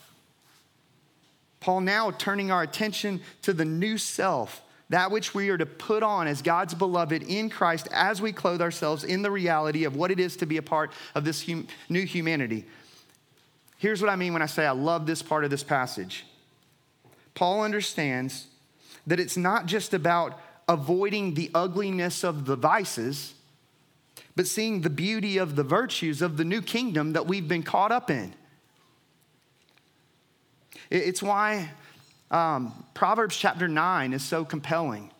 Paul 1.60 1.82
now 1.82 2.10
turning 2.10 2.50
our 2.50 2.62
attention 2.62 3.20
to 3.42 3.52
the 3.52 3.66
new 3.66 3.98
self, 3.98 4.62
that 4.90 5.10
which 5.10 5.34
we 5.34 5.48
are 5.48 5.56
to 5.56 5.66
put 5.66 6.02
on 6.02 6.26
as 6.26 6.42
God's 6.42 6.74
beloved 6.74 7.22
in 7.22 7.48
Christ 7.48 7.88
as 7.92 8.20
we 8.20 8.32
clothe 8.32 8.60
ourselves 8.60 9.04
in 9.04 9.22
the 9.22 9.30
reality 9.30 9.84
of 9.84 9.96
what 9.96 10.10
it 10.10 10.20
is 10.20 10.36
to 10.38 10.46
be 10.46 10.56
a 10.56 10.62
part 10.62 10.92
of 11.14 11.24
this 11.24 11.46
hum- 11.46 11.68
new 11.88 12.04
humanity. 12.04 12.66
Here's 13.78 14.02
what 14.02 14.10
I 14.10 14.16
mean 14.16 14.32
when 14.32 14.42
I 14.42 14.46
say 14.46 14.66
I 14.66 14.72
love 14.72 15.06
this 15.06 15.22
part 15.22 15.44
of 15.44 15.50
this 15.50 15.62
passage. 15.62 16.26
Paul 17.34 17.62
understands 17.62 18.48
that 19.06 19.20
it's 19.20 19.36
not 19.36 19.66
just 19.66 19.94
about 19.94 20.38
avoiding 20.68 21.34
the 21.34 21.50
ugliness 21.54 22.24
of 22.24 22.44
the 22.44 22.56
vices, 22.56 23.34
but 24.36 24.46
seeing 24.46 24.80
the 24.80 24.90
beauty 24.90 25.38
of 25.38 25.56
the 25.56 25.62
virtues 25.62 26.20
of 26.20 26.36
the 26.36 26.44
new 26.44 26.60
kingdom 26.60 27.12
that 27.12 27.26
we've 27.26 27.48
been 27.48 27.62
caught 27.62 27.92
up 27.92 28.10
in. 28.10 28.34
It's 30.90 31.22
why 31.22 31.70
um, 32.30 32.84
Proverbs 32.94 33.36
chapter 33.36 33.68
9 33.68 34.12
is 34.12 34.22
so 34.22 34.44
compelling 34.44 35.10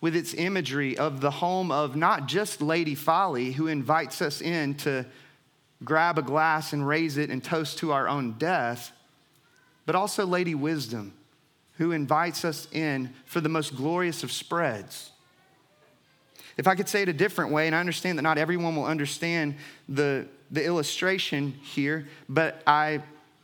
with 0.00 0.16
its 0.16 0.34
imagery 0.34 0.96
of 0.96 1.20
the 1.20 1.30
home 1.30 1.70
of 1.70 1.94
not 1.94 2.26
just 2.26 2.62
Lady 2.62 2.94
Folly, 2.94 3.52
who 3.52 3.66
invites 3.66 4.22
us 4.22 4.40
in 4.40 4.74
to 4.74 5.04
grab 5.84 6.18
a 6.18 6.22
glass 6.22 6.72
and 6.72 6.86
raise 6.86 7.16
it 7.16 7.30
and 7.30 7.42
toast 7.42 7.78
to 7.78 7.92
our 7.92 8.08
own 8.08 8.32
death, 8.32 8.92
but 9.86 9.94
also 9.94 10.26
Lady 10.26 10.54
Wisdom, 10.54 11.12
who 11.74 11.92
invites 11.92 12.44
us 12.44 12.68
in 12.72 13.12
for 13.24 13.40
the 13.40 13.48
most 13.48 13.76
glorious 13.76 14.22
of 14.22 14.32
spreads. 14.32 15.10
If 16.56 16.66
I 16.66 16.74
could 16.74 16.88
say 16.88 17.02
it 17.02 17.08
a 17.08 17.14
different 17.14 17.52
way, 17.52 17.66
and 17.66 17.76
I 17.76 17.80
understand 17.80 18.18
that 18.18 18.22
not 18.22 18.38
everyone 18.38 18.76
will 18.76 18.84
understand 18.84 19.54
the, 19.88 20.26
the 20.50 20.64
illustration 20.64 21.52
here, 21.62 22.08
but 22.28 22.62
I 22.66 23.00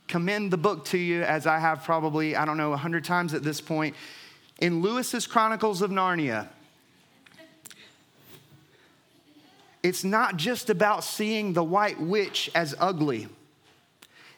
commend 0.07 0.51
the 0.51 0.57
book 0.57 0.85
to 0.85 0.97
you 0.97 1.23
as 1.23 1.45
I 1.45 1.59
have 1.59 1.83
probably, 1.83 2.35
I 2.35 2.45
don't 2.45 2.57
know, 2.57 2.69
100 2.71 3.03
times 3.03 3.33
at 3.33 3.43
this 3.43 3.61
point. 3.61 3.95
In 4.59 4.81
Lewis's 4.81 5.27
Chronicles 5.27 5.81
of 5.81 5.91
Narnia, 5.91 6.47
it's 9.83 10.03
not 10.03 10.37
just 10.37 10.69
about 10.69 11.03
seeing 11.03 11.53
the 11.53 11.63
white 11.63 11.99
witch 11.99 12.49
as 12.55 12.75
ugly. 12.79 13.27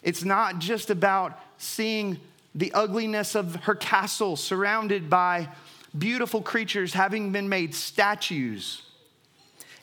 It's 0.03 0.23
not 0.23 0.59
just 0.59 0.89
about 0.89 1.39
seeing 1.57 2.19
the 2.55 2.71
ugliness 2.73 3.35
of 3.35 3.55
her 3.57 3.75
castle 3.75 4.35
surrounded 4.35 5.09
by 5.09 5.49
beautiful 5.97 6.41
creatures 6.41 6.93
having 6.93 7.31
been 7.31 7.49
made 7.49 7.73
statues. 7.73 8.83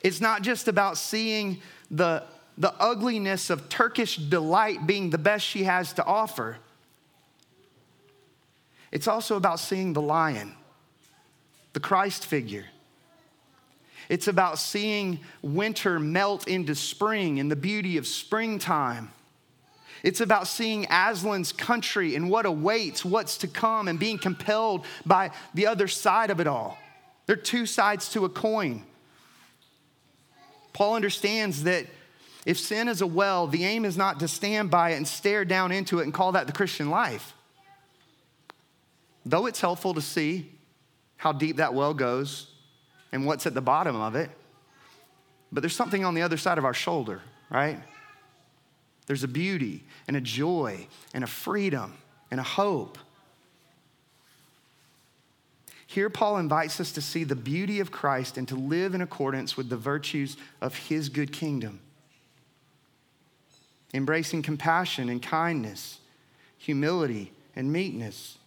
It's 0.02 0.20
not 0.20 0.42
just 0.42 0.68
about 0.68 0.98
seeing 0.98 1.60
the 1.90 2.24
the 2.58 2.72
ugliness 2.80 3.50
of 3.50 3.68
Turkish 3.68 4.16
delight 4.16 4.86
being 4.86 5.10
the 5.10 5.18
best 5.18 5.44
she 5.44 5.64
has 5.64 5.92
to 5.94 6.04
offer. 6.04 6.58
It's 8.90 9.08
also 9.08 9.36
about 9.36 9.60
seeing 9.60 9.92
the 9.92 10.00
lion, 10.00 10.54
the 11.72 11.80
Christ 11.80 12.24
figure. 12.26 12.66
It's 14.08 14.28
about 14.28 14.58
seeing 14.58 15.20
winter 15.42 15.98
melt 15.98 16.46
into 16.48 16.74
spring 16.74 17.40
and 17.40 17.50
the 17.50 17.56
beauty 17.56 17.96
of 17.98 18.06
springtime. 18.06 19.10
It's 20.02 20.20
about 20.20 20.46
seeing 20.46 20.86
Aslan's 20.86 21.52
country 21.52 22.14
and 22.14 22.30
what 22.30 22.46
awaits, 22.46 23.04
what's 23.04 23.38
to 23.38 23.48
come, 23.48 23.88
and 23.88 23.98
being 23.98 24.18
compelled 24.18 24.84
by 25.04 25.32
the 25.54 25.66
other 25.66 25.88
side 25.88 26.30
of 26.30 26.38
it 26.38 26.46
all. 26.46 26.78
There 27.26 27.34
are 27.34 27.40
two 27.40 27.66
sides 27.66 28.10
to 28.10 28.24
a 28.24 28.28
coin. 28.28 28.84
Paul 30.72 30.94
understands 30.94 31.64
that 31.64 31.86
if 32.46 32.60
sin 32.60 32.86
is 32.86 33.02
a 33.02 33.06
well, 33.08 33.48
the 33.48 33.64
aim 33.64 33.84
is 33.84 33.96
not 33.96 34.20
to 34.20 34.28
stand 34.28 34.70
by 34.70 34.90
it 34.90 34.96
and 34.96 35.06
stare 35.06 35.44
down 35.44 35.72
into 35.72 35.98
it 35.98 36.04
and 36.04 36.14
call 36.14 36.32
that 36.32 36.46
the 36.46 36.52
Christian 36.52 36.90
life. 36.90 37.34
Though 39.26 39.46
it's 39.46 39.60
helpful 39.60 39.94
to 39.94 40.00
see 40.00 40.52
how 41.16 41.32
deep 41.32 41.56
that 41.56 41.74
well 41.74 41.92
goes 41.92 42.48
and 43.10 43.26
what's 43.26 43.46
at 43.46 43.54
the 43.54 43.60
bottom 43.60 43.96
of 43.96 44.14
it, 44.14 44.30
but 45.50 45.60
there's 45.60 45.74
something 45.74 46.04
on 46.04 46.14
the 46.14 46.22
other 46.22 46.36
side 46.36 46.56
of 46.56 46.64
our 46.64 46.72
shoulder, 46.72 47.20
right? 47.50 47.80
There's 49.08 49.24
a 49.24 49.28
beauty 49.28 49.82
and 50.06 50.16
a 50.16 50.20
joy 50.20 50.86
and 51.12 51.24
a 51.24 51.26
freedom 51.26 51.94
and 52.30 52.38
a 52.38 52.44
hope. 52.44 52.96
Here, 55.88 56.10
Paul 56.10 56.38
invites 56.38 56.78
us 56.78 56.92
to 56.92 57.00
see 57.00 57.24
the 57.24 57.34
beauty 57.34 57.80
of 57.80 57.90
Christ 57.90 58.38
and 58.38 58.46
to 58.48 58.54
live 58.54 58.94
in 58.94 59.00
accordance 59.00 59.56
with 59.56 59.68
the 59.68 59.76
virtues 59.76 60.36
of 60.60 60.76
his 60.76 61.08
good 61.08 61.32
kingdom 61.32 61.80
embracing 63.96 64.42
compassion 64.42 65.08
and 65.08 65.22
kindness, 65.22 65.98
humility 66.58 67.32
and 67.54 67.72
meekness, 67.72 68.38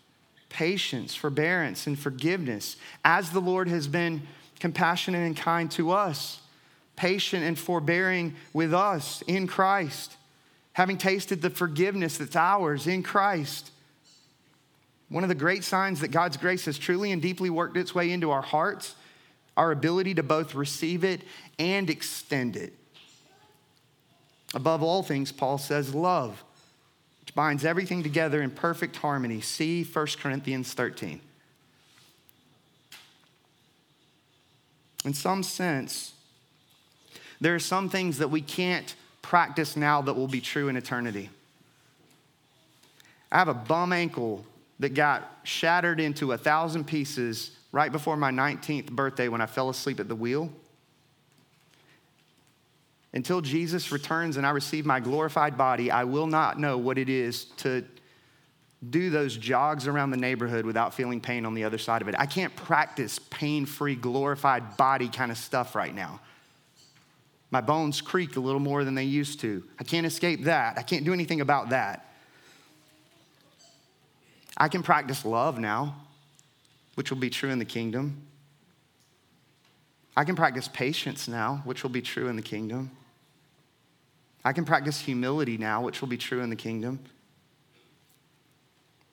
patience, 0.50 1.16
forbearance, 1.16 1.88
and 1.88 1.98
forgiveness, 1.98 2.78
as 3.04 3.32
the 3.32 3.42
Lord 3.42 3.68
has 3.68 3.88
been 3.88 4.22
compassionate 4.60 5.22
and 5.22 5.36
kind 5.36 5.70
to 5.72 5.92
us, 5.92 6.42
patient 6.96 7.44
and 7.44 7.58
forbearing 7.58 8.36
with 8.54 8.74
us 8.74 9.24
in 9.28 9.48
Christ, 9.48 10.18
having 10.74 10.98
tasted 10.98 11.42
the 11.42 11.50
forgiveness 11.50 12.18
that's 12.18 12.36
ours 12.36 12.88
in 12.88 13.04
Christ. 13.04 13.72
One 15.08 15.24
of 15.24 15.30
the 15.30 15.36
great 15.36 15.64
signs 15.64 16.02
that 16.02 16.12
God's 16.12 16.38
grace 16.38 16.66
has 16.66 16.78
truly 16.78 17.12
and 17.12 17.22
deeply 17.22 17.50
worked 17.50 17.78
its 17.78 17.96
way 17.96 18.12
into 18.12 18.32
our 18.32 18.42
hearts, 18.42 18.96
our 19.58 19.72
ability 19.72 20.16
to 20.16 20.24
both 20.24 20.54
receive 20.54 21.04
it 21.04 21.22
and 21.58 21.90
extend 21.90 22.56
it. 22.56 22.74
Above 24.54 24.82
all 24.82 25.04
things, 25.04 25.32
Paul 25.32 25.58
says, 25.58 25.94
love, 25.94 26.44
which 27.22 27.36
binds 27.36 27.64
everything 27.64 28.02
together 28.02 28.42
in 28.42 28.50
perfect 28.50 28.96
harmony. 28.98 29.42
See 29.42 29.84
1 29.84 30.08
Corinthians 30.20 30.74
13. 30.74 31.22
In 35.06 35.14
some 35.14 35.44
sense, 35.44 36.14
there 37.40 37.56
are 37.56 37.60
some 37.60 37.90
things 37.90 38.18
that 38.18 38.30
we 38.30 38.42
can't 38.42 38.96
practice 39.22 39.78
now 39.78 40.02
that 40.02 40.14
will 40.14 40.28
be 40.28 40.42
true 40.42 40.68
in 40.68 40.76
eternity. 40.76 41.30
I 43.32 43.38
have 43.38 43.48
a 43.48 43.54
bum 43.54 43.94
ankle 43.94 44.46
that 44.80 44.94
got 44.94 45.40
shattered 45.44 46.00
into 46.00 46.32
a 46.32 46.38
thousand 46.38 46.86
pieces 46.86 47.52
right 47.72 47.92
before 47.92 48.18
my 48.18 48.32
19th 48.32 48.92
birthday 48.92 49.28
when 49.28 49.42
I 49.42 49.46
fell 49.46 49.70
asleep 49.70 50.00
at 50.00 50.08
the 50.08 50.16
wheel. 50.16 50.52
Until 53.14 53.42
Jesus 53.42 53.92
returns 53.92 54.38
and 54.38 54.46
I 54.46 54.52
receive 54.52 54.86
my 54.86 55.00
glorified 55.00 55.58
body, 55.58 55.90
I 55.90 56.04
will 56.04 56.28
not 56.28 56.60
know 56.60 56.78
what 56.78 56.98
it 56.98 57.10
is 57.10 57.46
to 57.58 57.84
do 58.88 59.10
those 59.10 59.36
jogs 59.36 59.88
around 59.88 60.12
the 60.12 60.18
neighborhood 60.18 60.66
without 60.66 60.94
feeling 60.94 61.20
pain 61.20 61.46
on 61.46 61.54
the 61.54 61.64
other 61.64 61.78
side 61.78 62.02
of 62.02 62.08
it. 62.08 62.16
I 62.18 62.26
can't 62.26 62.56
practice 62.56 63.20
pain 63.30 63.66
free, 63.66 63.96
glorified 63.96 64.78
body 64.78 65.10
kind 65.10 65.32
of 65.32 65.38
stuff 65.38 65.76
right 65.76 65.94
now. 65.94 66.20
My 67.52 67.62
bones 67.62 68.00
creak 68.00 68.38
a 68.38 68.40
little 68.40 68.60
more 68.60 68.84
than 68.84 68.94
they 68.94 69.06
used 69.06 69.40
to. 69.42 69.64
I 69.80 69.84
can't 69.84 70.06
escape 70.06 70.44
that. 70.44 70.78
I 70.78 70.84
can't 70.84 71.04
do 71.04 71.14
anything 71.14 71.42
about 71.42 71.70
that. 71.70 72.06
I 74.56 74.68
can 74.68 74.84
practice 74.84 75.26
love 75.26 75.58
now, 75.58 75.96
which 76.96 77.10
will 77.10 77.18
be 77.18 77.30
true 77.30 77.50
in 77.50 77.60
the 77.60 77.66
kingdom. 77.66 78.22
I 80.16 80.26
can 80.26 80.36
practice 80.36 80.68
patience 80.68 81.28
now, 81.28 81.62
which 81.64 81.82
will 81.82 81.90
be 81.90 82.02
true 82.02 82.28
in 82.28 82.36
the 82.36 82.42
kingdom. 82.42 82.92
I 84.44 84.54
can 84.54 84.66
practice 84.66 85.00
humility 85.00 85.58
now, 85.58 85.82
which 85.82 86.02
will 86.02 86.08
be 86.08 86.18
true 86.18 86.42
in 86.42 86.50
the 86.50 86.56
kingdom. 86.56 87.00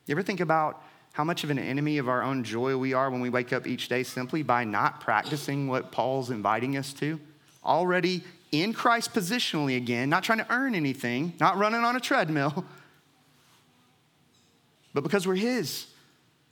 You 0.06 0.12
ever 0.12 0.22
think 0.22 0.40
about 0.40 0.82
how 1.12 1.24
much 1.24 1.44
of 1.44 1.50
an 1.50 1.58
enemy 1.58 1.98
of 1.98 2.08
our 2.08 2.22
own 2.22 2.44
joy 2.44 2.76
we 2.76 2.92
are 2.92 3.10
when 3.10 3.20
we 3.20 3.30
wake 3.30 3.52
up 3.52 3.66
each 3.66 3.88
day 3.88 4.02
simply 4.02 4.42
by 4.42 4.64
not 4.64 5.00
practicing 5.00 5.66
what 5.66 5.90
Paul's 5.90 6.30
inviting 6.30 6.76
us 6.76 6.92
to? 6.94 7.18
Already 7.64 8.22
in 8.52 8.72
Christ 8.72 9.12
positionally 9.12 9.76
again, 9.76 10.08
not 10.08 10.22
trying 10.22 10.38
to 10.38 10.46
earn 10.52 10.74
anything, 10.74 11.32
not 11.40 11.56
running 11.56 11.80
on 11.80 11.96
a 11.96 12.00
treadmill, 12.00 12.64
but 14.94 15.02
because 15.02 15.26
we're 15.26 15.34
His. 15.34 15.86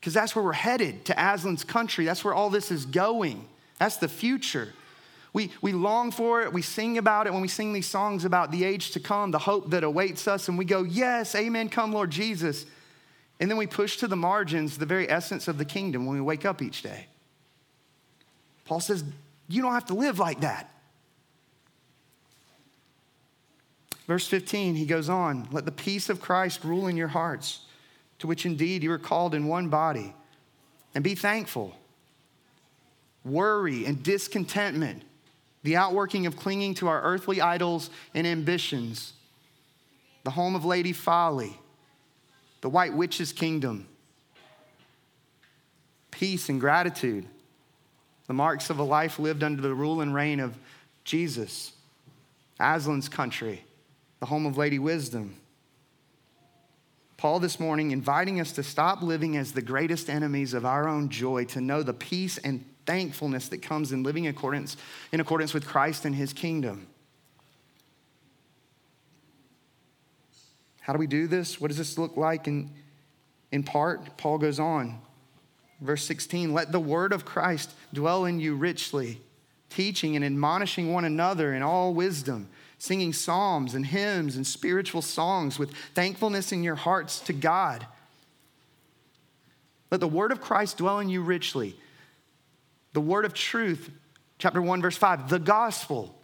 Because 0.00 0.12
that's 0.12 0.34
where 0.34 0.44
we're 0.44 0.52
headed 0.52 1.04
to 1.06 1.14
Aslan's 1.14 1.64
country. 1.64 2.04
That's 2.04 2.24
where 2.24 2.34
all 2.34 2.50
this 2.50 2.70
is 2.70 2.84
going. 2.84 3.46
That's 3.78 3.96
the 3.98 4.08
future. 4.08 4.72
We, 5.34 5.50
we 5.60 5.72
long 5.72 6.12
for 6.12 6.42
it. 6.42 6.52
We 6.52 6.62
sing 6.62 6.96
about 6.96 7.26
it 7.26 7.32
when 7.32 7.42
we 7.42 7.48
sing 7.48 7.72
these 7.72 7.88
songs 7.88 8.24
about 8.24 8.52
the 8.52 8.64
age 8.64 8.92
to 8.92 9.00
come, 9.00 9.32
the 9.32 9.38
hope 9.40 9.70
that 9.70 9.82
awaits 9.82 10.28
us, 10.28 10.48
and 10.48 10.56
we 10.56 10.64
go, 10.64 10.84
Yes, 10.84 11.34
amen, 11.34 11.68
come, 11.68 11.92
Lord 11.92 12.10
Jesus. 12.10 12.64
And 13.40 13.50
then 13.50 13.58
we 13.58 13.66
push 13.66 13.96
to 13.96 14.06
the 14.06 14.16
margins 14.16 14.78
the 14.78 14.86
very 14.86 15.10
essence 15.10 15.48
of 15.48 15.58
the 15.58 15.64
kingdom 15.64 16.06
when 16.06 16.14
we 16.14 16.22
wake 16.22 16.44
up 16.44 16.62
each 16.62 16.82
day. 16.82 17.08
Paul 18.64 18.78
says, 18.78 19.02
You 19.48 19.60
don't 19.60 19.74
have 19.74 19.86
to 19.86 19.94
live 19.94 20.20
like 20.20 20.40
that. 20.40 20.70
Verse 24.06 24.28
15, 24.28 24.76
he 24.76 24.86
goes 24.86 25.08
on, 25.08 25.48
Let 25.50 25.64
the 25.64 25.72
peace 25.72 26.08
of 26.08 26.20
Christ 26.20 26.62
rule 26.62 26.86
in 26.86 26.96
your 26.96 27.08
hearts, 27.08 27.62
to 28.20 28.28
which 28.28 28.46
indeed 28.46 28.84
you 28.84 28.92
are 28.92 28.98
called 28.98 29.34
in 29.34 29.48
one 29.48 29.68
body, 29.68 30.14
and 30.94 31.02
be 31.02 31.16
thankful. 31.16 31.76
Worry 33.24 33.84
and 33.84 34.00
discontentment 34.00 35.02
the 35.64 35.76
outworking 35.76 36.26
of 36.26 36.36
clinging 36.36 36.74
to 36.74 36.86
our 36.86 37.02
earthly 37.02 37.40
idols 37.40 37.90
and 38.14 38.26
ambitions, 38.26 39.14
the 40.22 40.30
home 40.30 40.54
of 40.54 40.64
Lady 40.64 40.92
Folly, 40.92 41.58
the 42.60 42.68
White 42.68 42.94
Witch's 42.94 43.32
kingdom, 43.32 43.88
peace, 46.10 46.48
and 46.48 46.60
gratitude. 46.60 47.26
The 48.26 48.34
marks 48.34 48.70
of 48.70 48.78
a 48.78 48.84
life 48.84 49.18
lived 49.18 49.42
under 49.42 49.60
the 49.60 49.74
rule 49.74 50.00
and 50.00 50.14
reign 50.14 50.38
of 50.38 50.56
Jesus. 51.02 51.72
Aslan's 52.60 53.08
country, 53.08 53.64
the 54.20 54.26
home 54.26 54.46
of 54.46 54.56
Lady 54.56 54.78
Wisdom. 54.78 55.34
Paul 57.16 57.40
this 57.40 57.58
morning 57.58 57.90
inviting 57.90 58.38
us 58.38 58.52
to 58.52 58.62
stop 58.62 59.02
living 59.02 59.36
as 59.36 59.52
the 59.52 59.62
greatest 59.62 60.10
enemies 60.10 60.52
of 60.52 60.66
our 60.66 60.86
own 60.86 61.08
joy, 61.08 61.44
to 61.46 61.60
know 61.60 61.82
the 61.82 61.94
peace 61.94 62.36
and 62.38 62.64
thankfulness 62.86 63.48
that 63.48 63.62
comes 63.62 63.92
in 63.92 64.02
living 64.02 64.24
in 64.24 64.34
accordance, 64.34 64.76
in 65.12 65.20
accordance 65.20 65.54
with 65.54 65.66
Christ 65.66 66.04
and 66.04 66.14
his 66.14 66.32
kingdom. 66.32 66.86
How 70.80 70.92
do 70.92 70.98
we 70.98 71.06
do 71.06 71.26
this? 71.26 71.60
What 71.60 71.68
does 71.68 71.78
this 71.78 71.96
look 71.96 72.16
like 72.16 72.46
in, 72.46 72.70
in 73.50 73.62
part? 73.62 74.16
Paul 74.16 74.38
goes 74.38 74.60
on. 74.60 75.00
Verse 75.80 76.04
16 76.04 76.52
Let 76.52 76.72
the 76.72 76.80
word 76.80 77.12
of 77.12 77.24
Christ 77.24 77.70
dwell 77.92 78.24
in 78.24 78.38
you 78.38 78.54
richly, 78.54 79.20
teaching 79.70 80.14
and 80.16 80.24
admonishing 80.24 80.92
one 80.92 81.04
another 81.04 81.54
in 81.54 81.62
all 81.62 81.94
wisdom 81.94 82.48
singing 82.84 83.14
psalms 83.14 83.74
and 83.74 83.86
hymns 83.86 84.36
and 84.36 84.46
spiritual 84.46 85.00
songs 85.00 85.58
with 85.58 85.74
thankfulness 85.94 86.52
in 86.52 86.62
your 86.62 86.74
hearts 86.74 87.18
to 87.18 87.32
God. 87.32 87.86
Let 89.90 90.00
the 90.00 90.08
word 90.08 90.32
of 90.32 90.42
Christ 90.42 90.76
dwell 90.76 90.98
in 90.98 91.08
you 91.08 91.22
richly. 91.22 91.76
The 92.94 93.00
word 93.00 93.24
of 93.26 93.34
truth, 93.34 93.90
chapter 94.38 94.62
1, 94.62 94.80
verse 94.80 94.96
5, 94.96 95.28
the 95.28 95.38
gospel. 95.38 96.14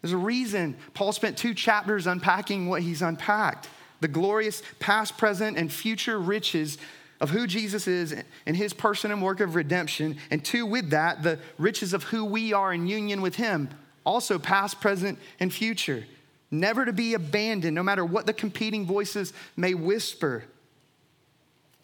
There's 0.00 0.12
a 0.12 0.18
reason 0.18 0.76
Paul 0.94 1.12
spent 1.12 1.36
two 1.36 1.54
chapters 1.54 2.06
unpacking 2.06 2.68
what 2.68 2.82
he's 2.82 3.02
unpacked 3.02 3.68
the 4.00 4.06
glorious 4.06 4.62
past, 4.78 5.18
present, 5.18 5.56
and 5.56 5.72
future 5.72 6.20
riches 6.20 6.78
of 7.20 7.30
who 7.30 7.48
Jesus 7.48 7.88
is 7.88 8.14
and 8.46 8.56
his 8.56 8.72
person 8.72 9.10
and 9.10 9.20
work 9.20 9.40
of 9.40 9.56
redemption. 9.56 10.18
And 10.30 10.44
two, 10.44 10.64
with 10.64 10.90
that, 10.90 11.24
the 11.24 11.40
riches 11.58 11.92
of 11.92 12.04
who 12.04 12.24
we 12.24 12.52
are 12.52 12.72
in 12.72 12.86
union 12.86 13.20
with 13.22 13.34
him 13.34 13.68
also 14.04 14.38
past, 14.38 14.80
present, 14.80 15.18
and 15.40 15.52
future. 15.52 16.04
Never 16.50 16.84
to 16.84 16.92
be 16.92 17.14
abandoned, 17.14 17.74
no 17.74 17.82
matter 17.82 18.04
what 18.04 18.26
the 18.26 18.32
competing 18.32 18.86
voices 18.86 19.32
may 19.56 19.74
whisper. 19.74 20.44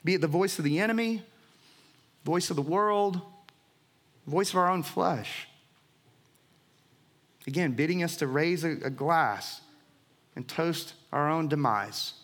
Be 0.05 0.15
it 0.15 0.21
the 0.21 0.29
voice 0.29 0.59
of 0.59 0.65
the 0.65 0.79
enemy, 0.79 1.23
voice 2.25 2.51
of 2.51 2.57
the 2.57 2.63
world, 2.63 3.21
voice 4.27 4.51
of 4.51 4.57
our 4.57 4.71
own 4.71 4.83
flesh. 4.83 5.49
Again, 7.47 7.73
bidding 7.73 8.03
us 8.03 8.17
to 8.17 8.27
raise 8.27 8.65
a, 8.65 8.71
a 8.85 8.91
glass 8.91 9.61
and 10.35 10.49
toast 10.49 10.95
our 11.13 11.31
own 11.31 11.49
demise. 11.49 12.15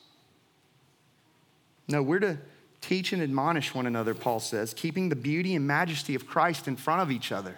No, 1.88 2.03
we're 2.03 2.20
to 2.20 2.38
teach 2.80 3.12
and 3.12 3.22
admonish 3.22 3.74
one 3.74 3.86
another, 3.86 4.14
Paul 4.14 4.40
says, 4.40 4.72
keeping 4.72 5.09
the 5.09 5.16
beauty 5.16 5.55
and 5.55 5.66
majesty 5.66 6.14
of 6.14 6.26
Christ 6.26 6.66
in 6.66 6.76
front 6.76 7.03
of 7.03 7.11
each 7.11 7.30
other. 7.32 7.57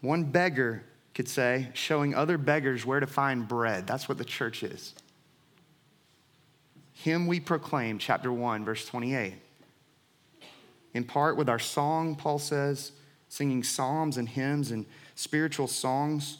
One 0.00 0.24
beggar 0.24 0.84
could 1.14 1.28
say, 1.28 1.68
showing 1.74 2.14
other 2.14 2.38
beggars 2.38 2.86
where 2.86 3.00
to 3.00 3.06
find 3.06 3.46
bread. 3.46 3.86
That's 3.86 4.08
what 4.08 4.18
the 4.18 4.24
church 4.24 4.62
is. 4.62 4.94
Him 6.94 7.26
we 7.26 7.40
proclaim, 7.40 7.98
chapter 7.98 8.32
1, 8.32 8.64
verse 8.64 8.86
28. 8.86 9.34
In 10.94 11.04
part 11.04 11.36
with 11.36 11.48
our 11.48 11.58
song, 11.58 12.16
Paul 12.16 12.38
says, 12.38 12.92
singing 13.28 13.62
psalms 13.62 14.16
and 14.16 14.28
hymns 14.28 14.70
and 14.70 14.84
spiritual 15.14 15.68
songs. 15.68 16.38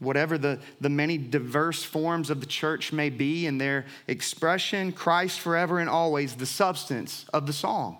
Whatever 0.00 0.36
the, 0.36 0.58
the 0.80 0.88
many 0.88 1.16
diverse 1.16 1.84
forms 1.84 2.28
of 2.28 2.40
the 2.40 2.46
church 2.46 2.92
may 2.92 3.08
be 3.08 3.46
in 3.46 3.58
their 3.58 3.86
expression, 4.08 4.92
Christ 4.92 5.38
forever 5.40 5.78
and 5.78 5.88
always, 5.88 6.34
the 6.34 6.46
substance 6.46 7.24
of 7.32 7.46
the 7.46 7.52
song. 7.52 7.98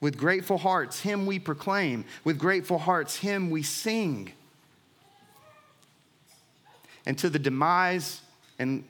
With 0.00 0.16
grateful 0.16 0.58
hearts, 0.58 1.00
Him 1.00 1.26
we 1.26 1.38
proclaim. 1.38 2.04
With 2.24 2.38
grateful 2.38 2.78
hearts, 2.78 3.16
Him 3.16 3.50
we 3.50 3.62
sing. 3.62 4.32
And 7.04 7.16
to 7.18 7.28
the 7.28 7.38
demise 7.38 8.20
and 8.58 8.84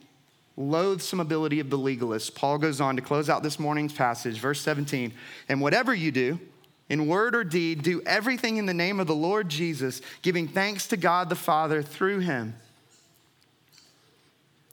loathsome 0.56 1.20
ability 1.20 1.60
of 1.60 1.70
the 1.70 1.78
legalists, 1.78 2.34
Paul 2.34 2.58
goes 2.58 2.80
on 2.80 2.96
to 2.96 3.02
close 3.02 3.28
out 3.28 3.42
this 3.42 3.58
morning's 3.58 3.92
passage, 3.92 4.38
verse 4.38 4.60
17. 4.60 5.12
And 5.48 5.60
whatever 5.60 5.94
you 5.94 6.10
do, 6.10 6.38
in 6.88 7.06
word 7.06 7.34
or 7.34 7.44
deed, 7.44 7.82
do 7.82 8.00
everything 8.06 8.56
in 8.56 8.66
the 8.66 8.74
name 8.74 9.00
of 9.00 9.06
the 9.06 9.14
Lord 9.14 9.48
Jesus, 9.48 10.00
giving 10.22 10.48
thanks 10.48 10.86
to 10.88 10.96
God 10.96 11.28
the 11.28 11.34
Father 11.34 11.82
through 11.82 12.20
Him. 12.20 12.54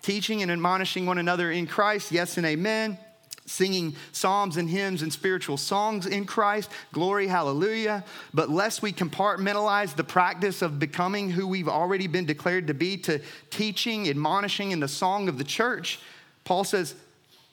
Teaching 0.02 0.42
and 0.42 0.52
admonishing 0.52 1.06
one 1.06 1.18
another 1.18 1.52
in 1.52 1.66
Christ, 1.66 2.12
yes 2.12 2.38
and 2.38 2.46
amen 2.46 2.98
singing 3.46 3.96
psalms 4.12 4.58
and 4.58 4.70
hymns 4.70 5.02
and 5.02 5.12
spiritual 5.12 5.58
songs 5.58 6.06
in 6.06 6.26
Christ. 6.26 6.70
Glory, 6.92 7.28
hallelujah. 7.28 8.04
But 8.34 8.50
lest 8.50 8.82
we 8.82 8.94
compartmentalize 8.94 9.96
the 9.96 10.04
practice 10.04 10.62
of 10.62 10.80
becoming 10.80 11.30
who 11.30 11.48
we've 11.48 11.68
already 11.68 12.08
been 12.08 12.26
declared 12.26 12.68
to 12.68 12.74
be 12.74 12.98
to 12.98 13.20
teaching, 13.50 14.10
admonishing 14.10 14.74
and 14.74 14.82
the 14.82 14.88
song 14.88 15.28
of 15.28 15.38
the 15.38 15.44
church, 15.44 16.00
Paul 16.46 16.64
says, 16.64 16.96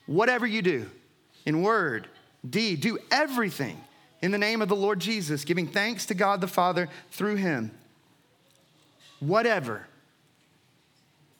whatever 0.05 0.47
you 0.47 0.61
do 0.61 0.89
in 1.45 1.61
word, 1.61 2.07
deed, 2.47 2.81
do 2.81 2.97
everything 3.11 3.79
in 4.21 4.31
the 4.31 4.37
name 4.37 4.61
of 4.61 4.69
the 4.69 4.75
Lord 4.75 4.99
Jesus, 4.99 5.43
giving 5.43 5.67
thanks 5.67 6.05
to 6.07 6.13
God 6.13 6.41
the 6.41 6.47
Father 6.47 6.87
through 7.11 7.35
him. 7.35 7.71
Whatever. 9.19 9.87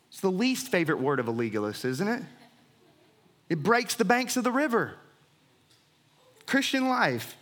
It's 0.10 0.20
the 0.20 0.32
least 0.32 0.70
favorite 0.70 1.00
word 1.00 1.20
of 1.20 1.28
a 1.28 1.32
legalist, 1.32 1.86
isn't 1.86 2.08
it? 2.08 2.24
It 3.52 3.62
breaks 3.62 3.96
the 3.96 4.06
banks 4.06 4.38
of 4.38 4.46
the 4.46 4.52
river. 4.52 4.94
Christian 6.46 6.88
life. 6.88 7.36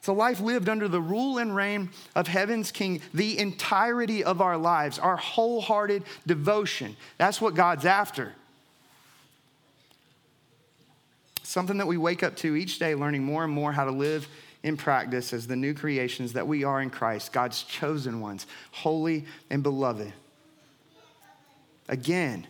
It's 0.00 0.08
a 0.08 0.12
life 0.12 0.40
lived 0.40 0.68
under 0.68 0.88
the 0.88 1.00
rule 1.00 1.38
and 1.38 1.54
reign 1.54 1.90
of 2.16 2.26
heaven's 2.26 2.72
king 2.72 3.00
the 3.14 3.38
entirety 3.38 4.24
of 4.24 4.40
our 4.40 4.56
lives, 4.56 4.98
our 4.98 5.16
wholehearted 5.16 6.02
devotion. 6.26 6.96
That's 7.18 7.40
what 7.40 7.54
God's 7.54 7.86
after. 7.86 8.32
Something 11.44 11.78
that 11.78 11.86
we 11.86 11.98
wake 11.98 12.24
up 12.24 12.34
to 12.38 12.56
each 12.56 12.80
day, 12.80 12.96
learning 12.96 13.22
more 13.22 13.44
and 13.44 13.52
more 13.52 13.70
how 13.70 13.84
to 13.84 13.92
live 13.92 14.26
in 14.64 14.76
practice 14.76 15.32
as 15.32 15.46
the 15.46 15.54
new 15.54 15.72
creations 15.72 16.32
that 16.32 16.48
we 16.48 16.64
are 16.64 16.82
in 16.82 16.90
Christ, 16.90 17.32
God's 17.32 17.62
chosen 17.62 18.20
ones, 18.20 18.48
holy 18.72 19.26
and 19.50 19.62
beloved. 19.62 20.12
Again, 21.88 22.48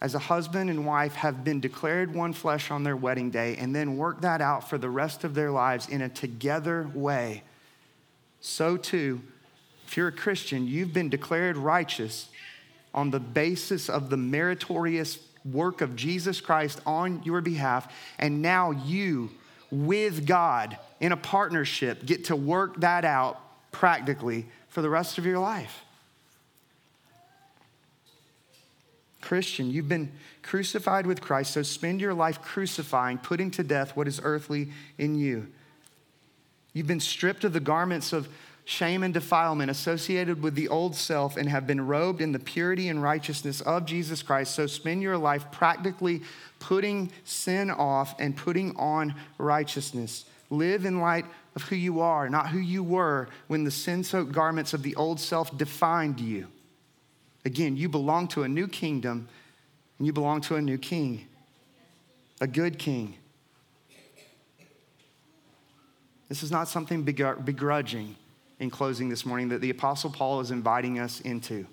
as 0.00 0.14
a 0.14 0.18
husband 0.18 0.68
and 0.68 0.84
wife 0.84 1.14
have 1.14 1.42
been 1.42 1.60
declared 1.60 2.14
one 2.14 2.32
flesh 2.32 2.70
on 2.70 2.82
their 2.82 2.96
wedding 2.96 3.30
day 3.30 3.56
and 3.56 3.74
then 3.74 3.96
work 3.96 4.20
that 4.20 4.40
out 4.40 4.68
for 4.68 4.76
the 4.76 4.90
rest 4.90 5.24
of 5.24 5.34
their 5.34 5.50
lives 5.50 5.88
in 5.88 6.02
a 6.02 6.08
together 6.08 6.90
way, 6.94 7.42
so 8.40 8.76
too, 8.76 9.20
if 9.86 9.96
you're 9.96 10.08
a 10.08 10.12
Christian, 10.12 10.66
you've 10.66 10.92
been 10.92 11.08
declared 11.08 11.56
righteous 11.56 12.28
on 12.94 13.10
the 13.10 13.20
basis 13.20 13.88
of 13.88 14.10
the 14.10 14.16
meritorious 14.16 15.18
work 15.44 15.80
of 15.80 15.96
Jesus 15.96 16.40
Christ 16.40 16.80
on 16.86 17.22
your 17.24 17.40
behalf. 17.40 17.92
And 18.18 18.42
now 18.42 18.72
you, 18.72 19.30
with 19.70 20.26
God, 20.26 20.78
in 21.00 21.12
a 21.12 21.16
partnership, 21.16 22.04
get 22.04 22.24
to 22.26 22.36
work 22.36 22.80
that 22.80 23.04
out 23.04 23.40
practically 23.70 24.46
for 24.68 24.82
the 24.82 24.90
rest 24.90 25.18
of 25.18 25.26
your 25.26 25.38
life. 25.38 25.82
Christian, 29.26 29.72
you've 29.72 29.88
been 29.88 30.12
crucified 30.44 31.04
with 31.04 31.20
Christ, 31.20 31.52
so 31.52 31.62
spend 31.64 32.00
your 32.00 32.14
life 32.14 32.40
crucifying, 32.40 33.18
putting 33.18 33.50
to 33.52 33.64
death 33.64 33.96
what 33.96 34.06
is 34.06 34.20
earthly 34.22 34.68
in 34.98 35.16
you. 35.16 35.48
You've 36.72 36.86
been 36.86 37.00
stripped 37.00 37.42
of 37.42 37.52
the 37.52 37.58
garments 37.58 38.12
of 38.12 38.28
shame 38.64 39.02
and 39.02 39.12
defilement 39.12 39.68
associated 39.68 40.42
with 40.44 40.54
the 40.54 40.68
old 40.68 40.94
self 40.94 41.36
and 41.36 41.48
have 41.48 41.66
been 41.66 41.84
robed 41.84 42.20
in 42.20 42.30
the 42.30 42.38
purity 42.38 42.86
and 42.86 43.02
righteousness 43.02 43.60
of 43.62 43.84
Jesus 43.84 44.22
Christ. 44.22 44.54
So 44.54 44.68
spend 44.68 45.02
your 45.02 45.18
life 45.18 45.50
practically 45.50 46.22
putting 46.60 47.10
sin 47.24 47.68
off 47.68 48.14
and 48.20 48.36
putting 48.36 48.76
on 48.76 49.16
righteousness. 49.38 50.24
Live 50.50 50.84
in 50.84 51.00
light 51.00 51.26
of 51.56 51.62
who 51.62 51.74
you 51.74 52.00
are, 52.00 52.30
not 52.30 52.50
who 52.50 52.60
you 52.60 52.84
were 52.84 53.28
when 53.48 53.64
the 53.64 53.72
sin 53.72 54.04
soaked 54.04 54.30
garments 54.30 54.72
of 54.72 54.84
the 54.84 54.94
old 54.94 55.18
self 55.18 55.58
defined 55.58 56.20
you. 56.20 56.46
Again, 57.46 57.76
you 57.76 57.88
belong 57.88 58.26
to 58.28 58.42
a 58.42 58.48
new 58.48 58.66
kingdom 58.66 59.28
and 59.98 60.06
you 60.06 60.12
belong 60.12 60.40
to 60.42 60.56
a 60.56 60.60
new 60.60 60.78
king, 60.78 61.28
a 62.40 62.46
good 62.48 62.76
king. 62.76 63.14
This 66.28 66.42
is 66.42 66.50
not 66.50 66.66
something 66.66 67.04
begrudging 67.04 68.16
in 68.58 68.68
closing 68.68 69.08
this 69.08 69.24
morning 69.24 69.50
that 69.50 69.60
the 69.60 69.70
Apostle 69.70 70.10
Paul 70.10 70.40
is 70.40 70.50
inviting 70.50 70.98
us 70.98 71.20
into. 71.20 71.68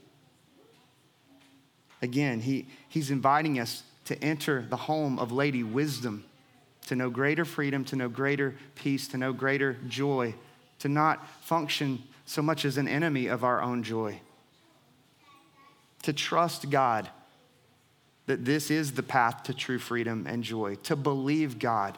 Again, 2.04 2.42
he, 2.42 2.68
he's 2.88 3.10
inviting 3.10 3.60
us 3.60 3.82
to 4.06 4.24
enter 4.24 4.68
the 4.70 4.78
home 4.78 5.18
of 5.18 5.32
Lady 5.32 5.64
Wisdom, 5.64 6.24
to 6.86 6.96
know 6.96 7.10
greater 7.10 7.46
freedom, 7.46 7.84
to 7.86 7.96
know 7.96 8.10
greater 8.10 8.54
peace, 8.76 9.08
to 9.08 9.18
know 9.18 9.34
greater 9.34 9.78
joy, 9.88 10.36
to 10.78 10.88
not 10.88 11.28
function 11.42 12.04
so 12.28 12.44
much 12.44 12.64
as 12.64 12.78
an 12.78 12.88
enemy 12.88 13.26
of 13.26 13.44
our 13.44 13.60
own 13.60 13.82
joy 13.82 14.22
to 16.04 16.14
trust 16.14 16.70
God 16.70 17.10
that 18.26 18.46
this 18.46 18.72
is 18.72 18.94
the 18.94 19.04
path 19.04 19.44
to 19.44 19.54
true 19.54 19.80
freedom 19.80 20.26
and 20.28 20.44
joy, 20.44 20.76
to 20.84 20.96
believe 20.96 21.60
God 21.60 21.98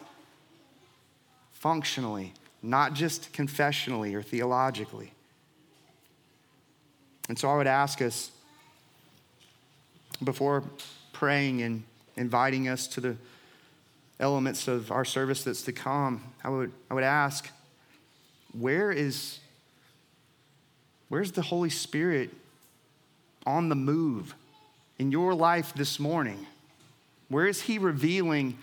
functionally, 1.54 2.34
not 2.64 2.94
just 2.94 3.32
confessionally 3.34 4.16
or 4.16 4.24
theologically. 4.24 5.12
And 7.30 7.38
so 7.38 7.50
I 7.50 7.58
would 7.58 7.68
ask 7.68 8.02
us 8.02 8.32
before 10.24 10.64
praying 11.14 11.62
and 11.62 11.84
inviting 12.16 12.68
us 12.68 12.88
to 12.88 13.02
the 13.02 13.18
elements 14.20 14.68
of 14.68 14.92
our 14.92 15.06
service 15.06 15.44
that's 15.44 15.64
to 15.64 15.72
come, 15.72 16.24
I 16.44 16.50
would, 16.50 16.72
I 16.90 16.94
would 16.94 17.04
ask, 17.04 17.50
where 18.58 18.92
is 18.92 19.40
where's 21.10 21.32
the 21.34 21.42
Holy 21.42 21.70
Spirit 21.70 22.30
on 23.46 23.70
the 23.70 23.76
move 23.76 24.36
in 24.98 25.12
your 25.12 25.34
life 25.34 25.74
this 25.74 26.00
morning? 26.00 26.46
Where 27.30 27.48
is 27.48 27.62
he 27.62 27.78
revealing 27.78 28.58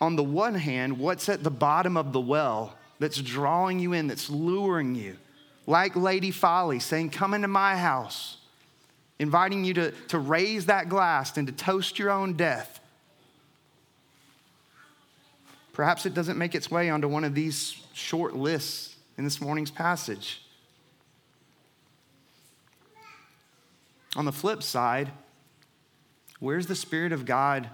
on 0.00 0.16
the 0.16 0.24
one 0.24 0.54
hand 0.54 0.98
what's 0.98 1.28
at 1.28 1.42
the 1.42 1.50
bottom 1.50 1.96
of 1.96 2.12
the 2.12 2.20
well 2.20 2.76
that's 2.98 3.20
drawing 3.20 3.78
you 3.78 3.92
in, 3.92 4.06
that's 4.08 4.30
luring 4.30 4.94
you? 4.94 5.16
Like 5.66 5.96
Lady 5.96 6.30
Folly 6.30 6.80
saying, 6.80 7.10
Come 7.10 7.34
into 7.34 7.48
my 7.48 7.76
house, 7.76 8.38
inviting 9.18 9.64
you 9.64 9.74
to, 9.74 9.90
to 10.08 10.18
raise 10.18 10.66
that 10.66 10.88
glass 10.88 11.36
and 11.36 11.46
to 11.46 11.52
toast 11.52 11.98
your 11.98 12.10
own 12.10 12.34
death. 12.34 12.80
Perhaps 15.74 16.06
it 16.06 16.14
doesn't 16.14 16.38
make 16.38 16.54
its 16.54 16.70
way 16.70 16.90
onto 16.90 17.06
one 17.06 17.22
of 17.22 17.34
these 17.34 17.76
short 17.92 18.34
lists 18.34 18.96
in 19.16 19.24
this 19.24 19.40
morning's 19.40 19.70
passage. 19.70 20.42
On 24.16 24.24
the 24.24 24.32
flip 24.32 24.62
side, 24.62 25.10
where's 26.40 26.66
the 26.66 26.74
Spirit 26.74 27.12
of 27.12 27.24
God 27.24 27.68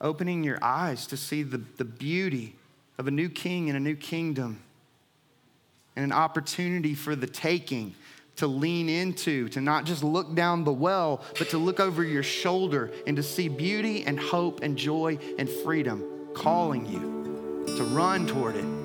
opening 0.00 0.44
your 0.44 0.58
eyes 0.62 1.06
to 1.08 1.16
see 1.16 1.42
the, 1.42 1.58
the 1.76 1.84
beauty 1.84 2.54
of 2.98 3.06
a 3.06 3.10
new 3.10 3.28
king 3.28 3.68
and 3.68 3.76
a 3.76 3.80
new 3.80 3.96
kingdom 3.96 4.60
and 5.96 6.04
an 6.04 6.12
opportunity 6.12 6.94
for 6.94 7.16
the 7.16 7.26
taking 7.26 7.94
to 8.36 8.46
lean 8.46 8.88
into, 8.88 9.48
to 9.48 9.60
not 9.60 9.84
just 9.84 10.04
look 10.04 10.32
down 10.36 10.62
the 10.62 10.72
well, 10.72 11.20
but 11.38 11.48
to 11.50 11.58
look 11.58 11.80
over 11.80 12.04
your 12.04 12.22
shoulder 12.22 12.92
and 13.04 13.16
to 13.16 13.22
see 13.22 13.48
beauty 13.48 14.04
and 14.04 14.18
hope 14.18 14.62
and 14.62 14.78
joy 14.78 15.18
and 15.38 15.48
freedom 15.48 16.04
calling 16.34 16.86
you 16.86 17.74
to 17.76 17.82
run 17.84 18.28
toward 18.28 18.54
it. 18.54 18.77